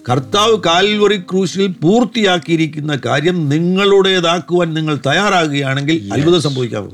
കർത്താവ് 0.09 0.55
കാൽവറി 0.65 1.17
ക്രൂശിൽ 1.21 1.67
പൂർത്തിയാക്കിയിരിക്കുന്ന 1.81 2.99
കാര്യം 3.05 3.49
നിങ്ങളുടേതാക്കുവാൻ 3.49 4.73
നിങ്ങൾ 4.73 4.95
തയ്യാറാകുകയാണെങ്കിൽ 5.07 5.97
അത്ഭുതം 6.13 6.41
സംഭവിക്കാൻ 6.41 6.85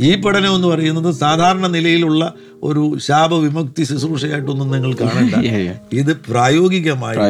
ഈ 0.00 0.20
പഠനം 0.20 0.54
എന്ന് 0.54 0.68
പറയുന്നത് 0.68 1.14
സാധാരണ 1.14 1.66
നിലയിലുള്ള 1.66 2.34
ഒരു 2.62 2.98
ശാപവിമുക്തി 3.00 3.84
ശുശ്രൂഷയായിട്ടൊന്നും 3.84 4.70
നിങ്ങൾ 4.70 4.94
കാണണ്ട. 4.94 5.34
ഇത് 5.92 6.16
പ്രായോഗികമായിട്ട് 6.16 7.24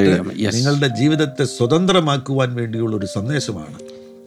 നിങ്ങളുടെ 0.54 0.88
ജീവിതത്തെ 0.88 1.44
സ്വതന്ത്രമാക്കുവാൻ 1.44 2.54
വേണ്ടിയുള്ള 2.54 2.96
ഒരു 2.96 3.06
സന്ദേശമാണ്. 3.06 3.78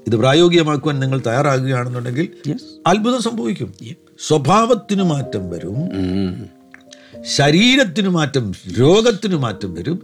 ഇത് 0.07 0.15
പ്രായോഗികമാക്കുവാൻ 0.15 0.99
നിങ്ങൾ 0.99 1.21
തയ്യാറാകുകയാണെന്നുണ്ടെങ്കിൽ. 1.27 2.27
അത്ഭുതം 2.87 3.21
സംഭവിക്കും. 3.21 3.73
സ്വഭാവത്തിന് 4.27 5.03
മാറ്റം 5.03 5.49
വരും. 5.49 5.75
ഉം. 5.75 6.59
ശരീരത്തിന് 7.35 8.09
മാറ്റം 8.09 8.53
രോഗത്തിന് 8.79 9.35
മാറ്റം 9.35 9.73
വരും. 9.73 9.99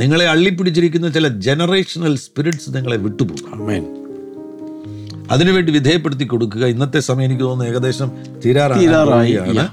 നിങ്ങളെ 0.00 0.28
അള്ളിപ്പിടിച്ചിരിക്കുന്ന 0.28 1.08
ചില 1.08 1.28
ജനറേഷണൽ 1.28 2.16
സ്പിരിറ്റ്സ് 2.16 2.70
നിങ്ങളെ 2.76 2.96
വിട്ടുപോകും. 2.96 3.68
അതിനുവേണ്ടി 5.30 5.72
വിധേയപ്പെടുത്തി 5.72 6.24
കൊടുക്കുക. 6.24 6.64
ഇന്നത്തെ 6.74 7.00
സമയം 7.08 7.26
എനിക്ക് 7.28 7.42
തോന്നുന്നു 7.42 7.72
ഏകദേശം 7.72 8.10
തീരാറാണ് 8.44 8.82
തീരാറായാണ് 8.82 9.68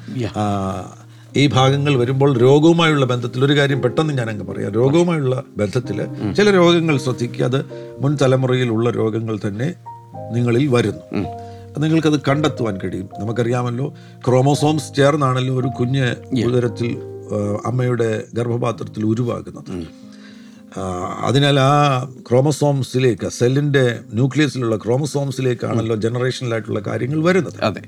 ഈ 1.38 1.44
ഭാഗങ്ങൾ 1.48 1.94
വരുമ്പോൾ 2.00 2.30
രോഗവുമായുള്ള 2.40 3.06
ബന്ധത്തിൽ 3.06 3.40
ഒരു 3.46 3.54
കാര്യം 3.58 3.80
പെട്ടെന്ന് 3.82 4.14
ഞാൻ 4.18 4.28
അങ്ങ് 4.34 4.46
പറയാം. 4.50 4.72
രോഗവുമായുള്ള 4.72 5.36
ബന്ധത്തിൽ 5.58 5.98
ചില 6.38 6.48
രോഗങ്ങൾ 6.60 6.96
ശ്രദ്ധിക്കുക. 6.98 7.44
അത് 7.46 7.60
മുൻ 8.00 8.18
തലമുറയിലുള്ള 8.22 8.90
രോഗങ്ങൾ 8.90 9.36
തന്നെ 9.48 9.68
നിങ്ങളിൽ 10.36 10.68
വരുന്നു. 10.68 11.04
അത് 11.72 11.84
നിങ്ങൾക്കത് 11.84 12.18
കണ്ടെത്തുവാൻ 12.28 12.76
കഴിയും. 12.84 13.10
നമുക്കറിയാമല്ലോ 13.20 13.88
ക്രോമോസോംസ് 14.28 14.90
ചേർന്നാണല്ലോ 14.98 15.56
ഒരു 15.62 15.70
കുഞ്ഞ് 15.80 16.08
ഉദരത്തിൽ 16.46 16.90
അമ്മയുടെ 17.66 18.10
ഗർഭപാത്രത്തിൽ 18.34 19.04
ഉരുവാകുന്നത്. 19.06 19.72
അതിനാൽ 21.26 21.60
ആ 21.60 22.04
ക്രോമസോംസിലേക്ക് 22.30 23.30
സെല്ലിന്റെ 23.30 24.00
ന്യൂക്ലിയസിലുള്ള 24.14 24.76
ക്രോമസോംസിലേക്കാണല്ലോ 24.76 25.96
ജനറേഷനിലായിട്ടുള്ള 25.96 26.80
കാര്യങ്ങൾ 26.80 27.24
വരുന്നത്. 27.24 27.64
അതെ. 27.64 27.82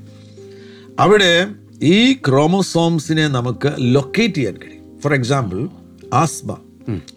അവിടെ 0.99 1.47
ഈ 1.81 2.13
ക്രോമസോംസിനെ 2.13 3.27
നമുക്ക് 3.27 3.73
ലൊക്കേറ്റ് 3.79 4.35
ചെയ്യാൻ 4.35 4.53
കഴിയും. 4.53 5.01
For 5.01 5.13
example 5.13 5.69
asthma. 6.13 6.57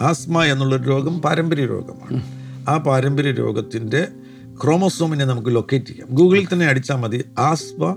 ആസ്മ 0.00 0.44
എന്നുള്ളൊരു 0.44 0.82
രോഗം 0.82 1.22
പാരമ്പര്യ 1.22 1.66
രോഗമാണ്. 1.66 2.22
ആ 2.68 2.76
പാരമ്പര്യ 2.76 3.30
രോഗത്തിന്റെ 3.30 4.08
ക്രോമസോമിനെ 4.64 5.24
നമുക്ക് 5.24 5.54
ലൊക്കേറ്റ് 5.54 5.86
ചെയ്യാം. 5.86 6.08
ഗൂഗിളിൽ 6.10 6.48
തന്നെ 6.52 6.66
അടിച്ചാൽ 6.66 6.96
മതി. 6.96 7.24
ആസ്മ 7.38 7.96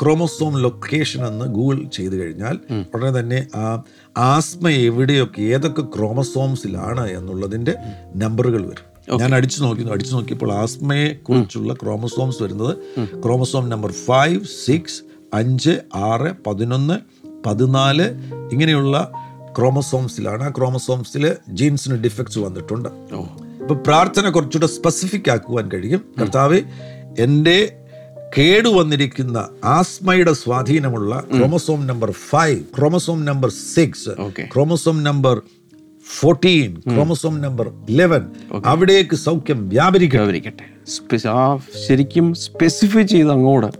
ക്രോമസോം 0.00 0.62
ലൊക്കേഷൻ 0.62 1.26
എന്ന് 1.26 1.44
ഗൂഗിൾ 1.44 1.84
ചെയ്തു 1.88 2.16
കഴിഞ്ഞാൽ 2.16 2.58
ഉടനെ 2.94 3.20
തന്നെ 3.20 3.46
ആ 3.56 3.82
ആസ്മ 4.16 4.68
എവിടെയൊക്കെ 4.68 5.42
ഏതൊക്കെ 5.42 5.82
ക്രോമസോംസിലാണ് 5.82 7.10
എന്നുള്ളതിന്റെ 7.10 7.74
നമ്പറുകൾ 8.16 8.66
വരും. 8.66 9.18
ഞാൻ 9.18 9.34
അടിച്ചു 9.34 9.62
നോക്കി 9.62 9.82
അടിച്ചു 9.82 10.14
നോക്കിയപ്പോൾ 10.14 10.52
ആസ്മയെ 10.52 11.08
കുറിച്ചുള്ള 11.08 11.74
ക്രോമസോംസ് 11.74 12.42
വരുന്നത് 12.42 12.76
ക്രോമസോം 13.22 13.68
നമ്പർ 13.68 13.92
ഫൈവ് 13.92 14.40
സിക്സ് 14.66 15.02
അഞ്ച് 15.34 15.80
ആറ് 15.94 16.32
പതിനൊന്ന് 16.46 16.98
പതിനാല് 17.46 18.06
ഇങ്ങനെയുള്ള 18.52 19.12
ക്രോമസോംസിലാണ്. 19.58 20.42
ആ 20.44 20.48
ക്രോമസോംസിൽ 20.48 21.36
ജീൻസിന് 21.48 21.94
ഡിഫക്ട്സ് 21.94 22.38
വന്നിട്ടുണ്ട്. 22.38 22.88
ഇപ്പൊ 23.60 23.74
പ്രാർത്ഥന 23.74 24.28
കുറച്ചുകൂടെ 24.28 24.66
സ്പെസിഫിക് 24.66 25.30
ആക്കുവാൻ 25.30 25.70
കഴിയും. 25.74 26.04
കർത്താവ് 26.20 26.60
എന്റെ 27.18 27.81
കേടുവന്നിരിക്കുന്ന 28.38 29.48
ആസ്മയുടെ 29.64 30.32
സ്വാധീനമുള്ള 30.32 31.24
chromosome 31.38 31.86
number 31.86 32.10
five 32.10 32.60
chromosome 32.78 33.24
number 33.24 33.50
six. 33.50 34.08
Chromosome 34.54 35.04
number 35.04 35.42
fourteen 36.20 36.82
chromosome 36.94 37.40
number 37.40 37.70
eleven. 37.88 38.22
അവിടേക്ക് 38.64 39.16
സൗഖ്യം 39.16 39.68
വ്യാപരിക്കട്ടെ. 39.68 40.64
ശരിക്കും 41.88 42.34
സ്പെസിഫൈ 42.34 43.02
ചെയ്ത് 43.02 43.30
അങ്ങോട്ട് 43.30 43.78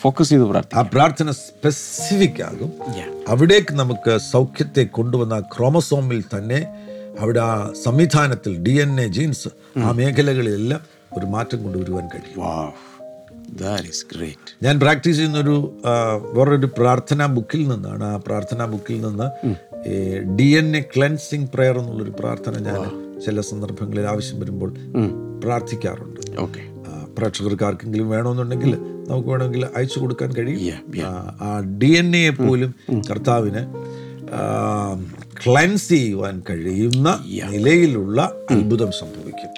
ഫോക്കസ് 0.00 0.28
ചെയ്ത് 0.28 0.44
പ്രാർത്ഥന 0.44 0.78
ആ 0.78 0.82
പ്രാർത്ഥന 0.82 1.30
സ്പെസിഫിക് 1.30 2.42
ആകും. 2.42 2.72
അവിടേക്ക് 3.28 3.74
നമുക്ക് 3.74 4.18
സൗഖ്യത്തെ 4.32 4.84
കൊണ്ടുവന്ന 4.84 5.40
ക്രോമസോമിൽ 5.40 6.22
തന്നെ 6.22 6.66
അവിടെ 7.20 7.40
ആ 7.40 7.70
സംവിധാനത്തിൽ 7.84 8.58
ഡി 8.58 8.70
എൻ 8.70 9.00
എ 9.00 9.06
ജീൻസ് 9.08 9.48
ആ 9.78 9.92
മേഖലകളിലെല്ലാം 9.92 10.80
ഒരു 11.18 11.26
മാറ്റം 11.26 11.62
കൊണ്ടുവരുവാൻ 11.62 12.08
കഴിയും. 12.08 12.44
ഞാൻ 14.62 14.80
പ്രാക്ടീസ് 14.80 15.16
ചെയ്യുന്നൊരു 15.16 15.56
വേറൊരു 16.32 16.68
പ്രാർത്ഥനാ 16.78 17.26
ബുക്കിൽ 17.26 17.68
നിന്നാണ്. 17.68 18.04
ആ 18.04 18.16
പ്രാർത്ഥനാ 18.16 18.64
ബുക്കിൽ 18.64 19.00
നിന്ന് 19.00 19.28
D 20.38 20.48
N 20.60 20.76
A 20.76 20.80
cleansing 20.96 21.48
prayer 21.54 21.78
എന്നുള്ളൊരു 21.78 22.14
പ്രാർത്ഥന 22.18 22.54
ഞാൻ 22.68 22.82
ചില 23.24 23.40
സന്ദർഭങ്ങളിൽ 23.40 24.06
ആവശ്യം 24.12 24.40
വരുമ്പോൾ 24.40 24.74
പ്രാർത്ഥിക്കാറുണ്ട്. 25.44 26.20
ഓക്കെ 26.40 26.62
പ്രേക്ഷകർക്ക് 27.18 27.64
ആർക്കെങ്കിലും 27.64 28.10
വേണമെന്നുണ്ടെങ്കിൽ 28.10 28.72
നമുക്ക് 29.08 29.28
വേണമെങ്കിൽ 29.28 29.66
അയച്ചു 29.76 29.98
കൊടുക്കാൻ 29.98 30.32
കഴിയും. 30.32 30.60
ആ 31.42 31.60
ഡി 31.80 31.90
എൻ 31.98 32.16
എ 32.16 32.30
പോലും 32.30 32.74
കർത്താവിന് 33.10 33.62
ക്ലൻസ് 35.44 35.88
ചെയ്യുവാൻ 35.88 36.42
കഴിയുന്ന 36.50 37.08
നിലയിലുള്ള 37.50 38.32
അത്ഭുതം 38.50 38.90
സംഭവിക്കും. 38.92 39.50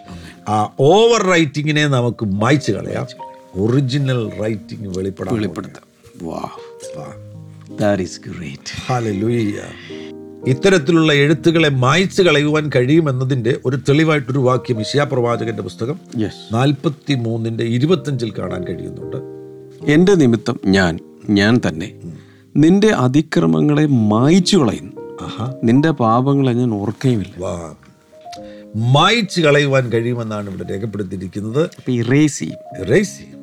ആ 0.48 0.56
ഓവർ 0.80 1.22
റൈറ്റിങ്ങിനെ 1.32 1.86
നമുക്ക് 1.86 2.24
മായ്ച്ചു 2.24 2.72
കളയാം. 2.72 3.06
ഒറിജിനൽ 3.56 4.30
റൈറ്റിംഗ് 4.40 4.98
വെളിപ്പെടാൻ 4.98 5.34
വെളിപ്പെടുത്താം. 5.34 6.28
വാ. 6.28 6.48
വാ. 6.96 7.06
That 7.80 8.02
is 8.02 8.20
great. 8.20 8.92
ഇത്തരത്തിലുള്ള 10.46 11.12
എഴുത്തുകളെ 11.12 11.68
മായ്ച്ചു 11.68 12.22
കളയുവാൻ 12.22 12.70
കഴിയുമെന്നതിന്റെ 12.76 13.60
ഒരു 13.64 13.76
തെളിവായിട്ടൊരു 13.76 14.38
വാക്യം 14.38 14.80
ഇഷ്യാപ്രവാചകന്റെ 14.80 15.62
പുസ്തകം 15.62 16.00
നാൽപ്പത്തി 16.52 17.14
മൂന്നിന്റെ 17.14 17.64
ഇരുപത്തഞ്ചിൽ 17.64 18.32
കാണാൻ 18.38 18.64
കഴിയുന്നുണ്ട്. 18.64 19.16
എന്റെ 19.92 20.14
നിമിത്തം 20.14 20.60
ഞാൻ 20.66 20.98
ഞാൻ 21.30 21.60
തന്നെ 21.68 22.00
നിന്റെ 22.56 22.88
അതിക്രമങ്ങളെ 22.88 23.86
മായ്ച്ചു 23.86 24.56
കളയുന്നു. 24.56 25.00
നിന്റെ 25.64 25.90
പാപങ്ങളെ 25.90 26.52
ഞാൻ 26.52 26.70
ഓർക്കുകയുമില്ല 26.70 27.34
വാ. 27.38 27.74
മായ്ച്ചു 28.76 29.40
കളയുവാൻ 29.40 29.92
കഴിയുമെന്നാണ് 29.92 30.50
ഇവിടെ 30.50 30.70
രേഖപ്പെടുത്തിയിരിക്കുന്നത്. 30.70 31.70
ഇറേസി 31.90 32.52
ഇറേസി 32.80 33.33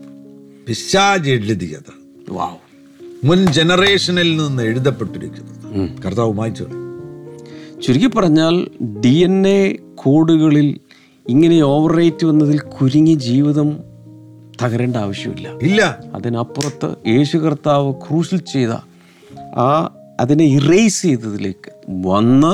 പിശാജ് 0.68 1.30
എഴുതിയത് 1.30 1.92
വാവ്. 2.30 2.58
മുൻ 3.24 3.46
ജനറേഷനിൽ 3.46 4.38
നിന്ന് 4.38 4.64
എഴുതപ്പെട്ടിരിക്കുന്നത്. 4.64 6.02
കർത്താവ് 6.02 6.34
മായ്ച്ചു 6.34 6.68
ചുരുക്കി 7.82 8.08
പറഞ്ഞാൽ 8.08 8.68
ഡി 9.00 9.16
എൻ 9.16 9.48
എ 9.48 9.76
കോഡുകളിൽ 9.96 10.80
ഇങ്ങനെ 11.30 11.62
ഓവർ 11.62 11.96
റേറ്റ് 11.96 12.26
വന്നതിൽ 12.26 12.60
കുരുങ്ങി 12.60 13.14
ജീവിതം 13.14 13.78
തകരേണ്ട 14.64 14.96
ആവശ്യമില്ല. 14.96 15.50
ഇല്ല. 15.62 16.00
അതിനപ്പുറത്ത് 16.14 16.96
യേശു 17.08 17.38
കർത്താവ് 17.38 17.94
ക്രൂശിൽ 17.94 18.38
ചെയ്ത 18.38 18.70
ആ 19.40 19.96
അതിനെ 20.20 20.46
ഇറേസ് 20.46 21.02
ചെയ്തതിലേക്ക് 21.02 21.72
വന്ന് 22.08 22.54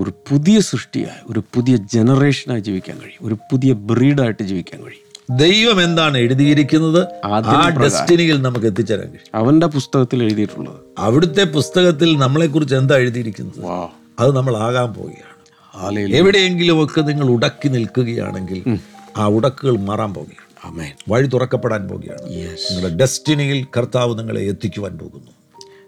ഒരു 0.00 0.10
പുതിയ 0.10 0.60
സൃഷ്ടിയായി 0.60 1.32
ഒരു 1.32 1.42
പുതിയ 1.54 1.76
ജനറേഷനായി 1.76 2.60
ജീവിക്കാൻ 2.60 2.98
കഴിയും 2.98 3.26
ഒരു 3.26 3.34
പുതിയ 3.34 3.72
ബ്രീഡായിട്ട് 3.72 4.42
ജീവിക്കാൻ 4.42 4.80
കഴിയും. 4.80 5.11
ദൈവം 5.30 5.82
എന്താണ് 5.82 6.18
എഴുതിയിരിക്കുന്നത്? 6.18 7.08
ആ 7.24 7.68
ഡെസ്റ്റിനിയിൽ 7.68 8.42
നമുക്ക് 8.42 8.66
എത്തിച്ചേരാൻ 8.66 9.06
കഴിയും. 9.06 9.44
അവന്റെ 9.44 9.66
പുസ്തകത്തിൽ 9.66 10.22
എഴുതിയിട്ടുള്ളത്. 10.22 10.80
അവിടുത്തെ 10.98 11.44
പുസ്തകത്തിൽ 11.44 12.18
നമ്മളെ 12.18 12.46
കുറിച്ച് 12.46 12.74
എന്താ 12.74 12.96
എഴുതിയിരിക്കുന്നത്? 12.96 13.88
അത് 14.20 14.36
നമ്മൾ 14.36 14.56
ആകാൻ 14.56 14.92
പോവുകയാണ്. 14.92 15.98
എവിടെയെങ്കിലും 16.14 16.84
ഒക്കെ 16.84 17.00
നിങ്ങൾ 17.00 17.26
ഉടക്കി 17.30 17.68
നിൽക്കുകയാണെങ്കിൽ 17.68 18.78
ആ 19.16 19.26
ഉടക്കുകൾ 19.26 19.76
മാറാൻ 19.76 20.14
പോവുകയാണ്. 20.14 20.92
വഴി 21.08 21.26
തുറക്കപ്പെടാൻ 21.26 21.88
പോവുകയാണ്. 21.88 22.30
നിങ്ങളുടെ 22.30 22.96
ഡെസ്റ്റിനിയിൽ 22.96 23.66
കർത്താവ് 23.76 24.18
നിങ്ങളെ 24.18 24.40
എത്തിക്കുവാൻ 24.40 24.98
പോകുന്നു. 24.98 25.32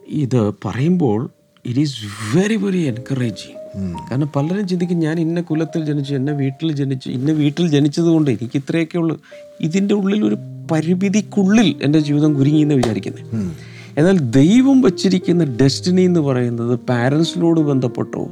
ഇത് 0.09 0.55
പറയുമ്പോൾ 0.64 1.31
it 1.66 1.81
is 1.81 1.97
very 2.35 2.57
very 2.57 2.79
encouraging 2.79 3.63
കാരണം 3.76 4.30
പലരും 4.37 4.68
ചിന്തിക്കും 4.68 4.98
ഞാൻ 4.98 5.20
ഇന്ന 5.20 5.40
കുലത്തിൽ 5.40 5.84
ജനിച്ചു 5.84 6.14
എന്നെ 6.14 6.32
വീട്ടിൽ 6.32 6.72
ജനിച്ചു 6.72 7.10
ഇന്ന 7.10 7.32
വീട്ടിൽ 7.32 7.68
ജനിച്ചതുകൊണ്ട് 7.68 8.30
എനിക്ക് 8.30 8.56
ഇത്രയൊക്കെ 8.56 8.98
ഉള്ളു. 8.98 9.20
ഇതിന്റെ 9.60 9.94
ഉള്ളിൽ 9.94 10.24
ഒരു 10.24 10.37
പരിമിതിക്കുള്ളിൽ 10.70 11.74
എന്റെ 11.82 11.98
ജീവിതം 11.98 12.34
കുരുങ്ങി 12.34 12.60
എന്ന് 12.60 12.74
വിചാരിക്കുന്നത് 12.74 13.52
എന്നാൽ 13.98 14.18
ദൈവം 14.18 14.80
വച്ചിരിക്കുന്ന 14.80 15.44
ഡെസ്റ്റിനി 15.44 16.02
എന്ന് 16.02 16.20
പറയുന്നത് 16.20 16.78
പാരൻസിനോട് 16.88 17.60
ബന്ധപ്പെട്ടോ 17.60 18.28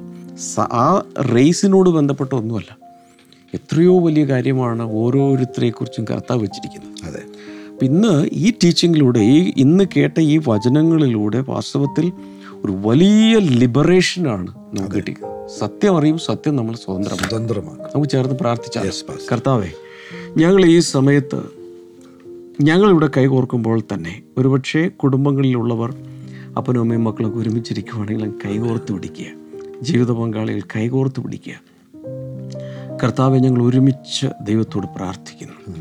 ആ 0.61 1.03
റേസിനോട് 1.21 1.91
ബന്ധപ്പെട്ടോ 1.91 2.39
ഒന്നുമല്ല. 2.39 2.79
എത്രയോ 3.55 4.01
വലിയ 4.01 4.25
കാര്യമാണ് 4.25 4.83
ഓരോരുത്തരെക്കുറിച്ചും 4.83 6.05
കർത്താവ് 6.11 6.43
വെച്ചിരിക്കുന്നത്. 6.43 7.07
അതെ. 7.09 7.23
അപ്പം 7.73 7.87
ഇന്ന് 7.87 8.29
ഈ 8.33 8.53
ടീച്ചിങ്ങിലൂടെ 8.65 9.19
ഈ 9.19 9.53
ഇന്ന് 9.57 9.85
കേട്ട 9.97 10.21
ഈ 10.21 10.41
വചനങ്ങളിലൂടെ 10.49 11.45
വാസ്തവത്തിൽ 11.49 12.13
ഒരു 12.65 12.73
വലിയ 12.77 13.39
ലിബറേഷനാണ് 13.39 14.47
നമുക്ക് 14.49 14.95
കിട്ടിയത്. 14.95 15.49
സത്യം 15.59 15.99
അറിയും 15.99 16.19
സത്യം 16.19 16.57
നമ്മൾ 16.57 16.75
സ്വതന്ത്രമാണ്. 16.75 17.29
സ്വതന്ത്രമാക്കാം 17.29 17.89
നമുക്ക് 17.95 18.11
ചേർന്ന് 18.11 18.35
പ്രാർത്ഥിച്ചാൽ 18.35 18.91
കർത്താവേ 19.33 19.69
ഞങ്ങൾ 20.37 20.65
ഈ 20.65 20.79
സമയത്ത് 20.79 21.43
ഞങ്ങളിവിടെ 22.61 23.09
കൈകോർക്കുമ്പോൾ 23.17 23.81
തന്നെ 23.81 24.23
ഒരുപക്ഷെ 24.39 24.89
കുടുംബങ്ങളിലുള്ളവർ 24.89 25.95
അപ്പനും 26.57 26.81
അമ്മയും 26.81 27.05
മക്കളൊക്കെ 27.05 27.39
ഒരുമിച്ചിരിക്കുവാണെങ്കിൽ 27.39 28.31
കൈകോർത്ത് 28.31 28.93
പിടിക്കുക. 28.93 29.27
ജീവിത 29.83 30.11
പങ്കാളികൾ 30.11 30.61
കൈകോർത്ത് 30.77 31.21
പിടിക്കുക. 31.21 31.55
കർത്താവെ 33.03 33.39
ഞങ്ങൾ 33.39 33.63
ഒരുമിച്ച് 33.63 34.27
ദൈവത്തോട് 34.43 34.87
പ്രാർത്ഥിക്കുന്നു. 34.87 35.77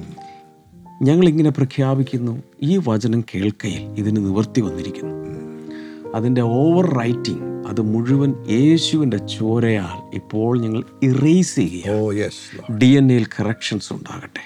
ഞങ്ങളിങ്ങനെ 1.02 1.50
പ്രഖ്യാപിക്കുന്നു. 1.50 2.44
ഈ 2.62 2.80
വചനം 2.88 3.22
കേൾക്കയിൽ 3.36 3.82
ഇതിന് 3.82 4.26
നിവർത്തി 4.26 4.62
വന്നിരിക്കുന്നു. 4.62 5.31
അതിന്റെ 6.16 6.42
ഓവർ 6.42 6.86
റൈറ്റിംഗ് 6.96 7.68
അത് 7.68 7.82
മുഴുവൻ 7.82 8.36
യേശുവിന്റെ 8.50 9.18
ചോരയാൽ 9.18 10.16
ഇപ്പോൾ 10.16 10.62
ഞങ്ങൾ 10.62 10.84
ഇറേസ് 11.04 11.56
ചെയ്യുക 11.56 12.78
ഡി 12.78 12.86
എൻ 12.86 13.12
എയിൽ 13.12 13.26
കറക്ഷൻസ് 13.26 13.94
ഉണ്ടാകട്ടെ. 13.94 14.40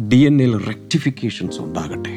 ഡി 0.00 0.16
എൻ 0.16 0.42
എയിൽ 0.42 0.58
റെക്ടിഫിക്കേഷൻസ് 0.66 1.60
ഉണ്ടാകട്ടെ. 1.60 2.10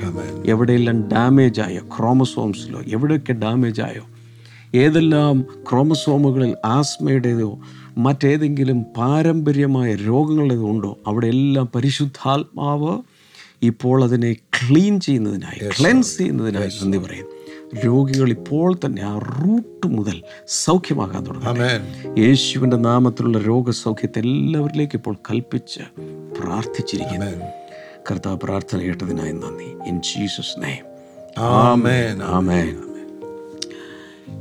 എവിടെയെല്ലാം 0.46 1.02
ഡാമേജ് 1.02 1.62
ആയോ 1.62 1.82
ക്രോമസോംസിലോ 2.00 2.82
എവിടെയൊക്കെ 2.88 3.34
ഡാമേജ് 3.34 3.82
ആയോ 3.82 4.06
ഏതെല്ലാം 4.76 5.46
ക്രോമസോമുകളിൽ 5.72 6.56
ആസ്മയുടേതോ 6.66 7.60
മറ്റേതെങ്കിലും 7.98 8.86
പാരമ്പര്യമായ 8.98 9.96
രോഗങ്ങളുടേതോ 9.96 10.70
ഉണ്ടോ 10.72 10.98
അവിടെയെല്ലാം 11.08 11.70
പരിശുദ്ധാത്മാവ് 11.76 13.02
ഇപ്പോൾ 13.64 14.04
അതിനെ 14.04 14.34
ക്ലീൻ 14.34 15.00
ചെയ്യുന്നതിനായി 15.00 15.70
ക്ലെൻസ് 15.82 16.18
ചെയ്യുന്നതിനായി 16.18 16.70
നന്ദി 16.84 16.98
പറയും 16.98 17.37
രോഗികൾ 17.76 18.30
ഇപ്പോൾ 18.30 18.76
തന്നെ 18.86 19.02
ആ 19.02 19.18
റൂട്ട് 19.18 19.88
മുതൽ 19.88 20.22
സൗഖ്യമാകാൻ 20.48 21.28
തുടങ്ങും 21.28 22.20
യേശുവിന്റെ 22.20 22.78
നാമത്തിലുള്ള 22.78 23.38
രോഗസൗഖ്യത്തെ 23.38 24.20
എല്ലാവരിലേക്കും 24.20 24.98
ഇപ്പോൾ 24.98 25.16
കൽപ്പിച്ച് 25.32 25.80
പ്രാർത്ഥിച്ചിരിക്കുന്നു. 26.42 27.46
കർത്താവ് 28.12 28.40
പ്രാർത്ഥന 28.40 28.80
കേട്ടതിനായി 28.80 29.32
നന്ദി. 29.32 29.90
In 29.90 29.98
Jesus 29.98 30.60
name 30.60 31.40
amen 31.40 32.24
amen. 32.24 32.78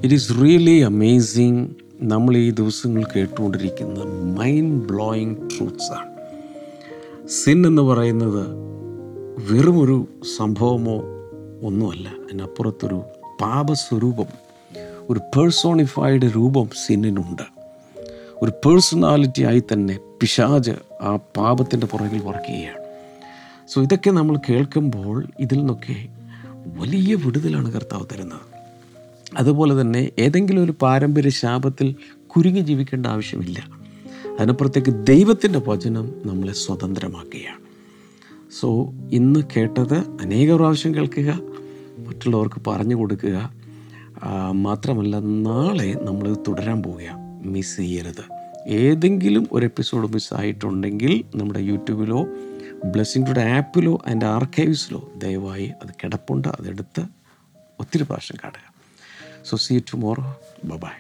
It 0.05 0.15
is 0.15 0.33
really 0.43 0.81
amazing 0.81 1.69
നമ്മൾ 2.03 2.37
ഈ 2.37 2.51
ദിവസങ്ങൾ 2.51 3.05
കേട്ടുകൊണ്ടിരിക്കുന്ന 3.17 4.01
മൈൻഡ് 4.39 4.85
ബ്ലോയിങ് 4.85 5.37
ട്രൂത്ത്സ് 5.37 5.93
ആണ്. 5.93 6.09
സിൻ 7.29 7.67
എന്ന് 7.67 7.83
പറയുന്നത് 7.83 8.47
വെറുമൊരു 9.51 10.09
സംഭവമോ 10.37 11.16
ഒന്നുമല്ല 11.67 12.09
അതിനപ്പുറത്തൊരു 12.09 13.03
പാപസ്വരൂപം 13.43 14.31
ഒരു 15.11 15.19
പേഴ്സോണിഫൈഡ് 15.19 16.23
രൂപം 16.23 16.69
സിന്നിനുണ്ട്. 16.87 17.43
ഒരു 18.43 18.51
പേഴ്സണാലിറ്റി 18.51 19.43
ആയി 19.43 19.63
തന്നെ 19.73 19.99
പിശാജ് 20.21 20.71
ആ 21.03 21.19
പാപത്തിന്റെ 21.37 21.87
പുറകിൽ 21.87 22.23
വർക്ക് 22.25 22.47
ചെയ്യുകയാണ് 22.47 22.87
സോ 23.69 23.83
ഇതൊക്കെ 23.83 24.11
നമ്മൾ 24.11 24.37
കേൾക്കുമ്പോൾ 24.37 25.27
ഇതിൽ 25.41 25.59
നിന്നൊക്കെ 25.59 26.09
വലിയ 26.79 27.15
വിടുതലാണ് 27.15 27.73
കർത്താവ് 27.73 28.07
തരുന്നത്. 28.13 28.41
അതുപോലെ 29.37 29.81
തന്നെ 29.81 30.11
ഏതെങ്കിലും 30.19 30.65
ഒരു 30.65 30.75
പാരമ്പര്യ 30.83 31.31
ശാപത്തിൽ 31.31 31.95
കുരുങ്ങി 32.27 32.61
ജീവിക്കേണ്ട 32.61 33.07
ആവശ്യമില്ല. 33.07 33.59
അതിനപ്പുറത്തേക്ക് 34.39 35.07
ദൈവത്തിന്റെ 35.07 35.63
വചനം 35.67 36.13
നമ്മളെ 36.25 36.53
സ്വതന്ത്രമാക്കുകയാണ്. 36.53 37.61
സോ 38.61 38.93
ഇന്ന് 39.13 39.41
കേട്ടത് 39.57 39.95
അനേക 39.95 40.55
പ്രാവശ്യം 40.55 40.95
കേൾക്കുക 40.95 41.41
മറ്റുള്ളവർക്ക് 42.07 42.61
പറഞ്ഞു 42.67 42.97
കൊടുക്കുക. 42.97 43.39
മാത്രമല്ല 44.53 45.19
നാളെ 45.19 45.89
നമ്മൾ 46.03 46.37
തുടരാൻ 46.49 46.83
പോവുക 46.83 47.11
മിസ് 47.45 47.77
ചെയ്യരുത്. 47.77 48.25
ഏതെങ്കിലും 48.69 49.47
ഒരു 49.53 49.65
എപ്പിസോഡ് 49.67 50.07
മിസ്സായിട്ടുണ്ടെങ്കിൽ 50.13 51.25
നമ്മുടെ 51.35 51.61
യൂട്യൂബിലോ 51.71 52.21
ബ്ലെസ്സിംഗ് 52.85 53.29
ടുഡേ 53.29 53.45
ആപ്പിലോ 53.51 53.99
അതിന്റെ 54.07 54.27
ആർക്കൈവ്സിലോ 54.27 55.03
ദയവായി 55.17 55.67
അത് 55.83 55.93
കിടപ്പുണ്ട്. 56.05 56.49
അതെടുത്ത് 56.49 57.05
ഒത്തിരി 57.81 58.03
പ്രാവശ്യം 58.03 58.39
കാണുക. 58.45 58.67
So 59.49 59.57
see 59.57 59.79
tomorrow 59.79 60.27
bye 60.65 60.97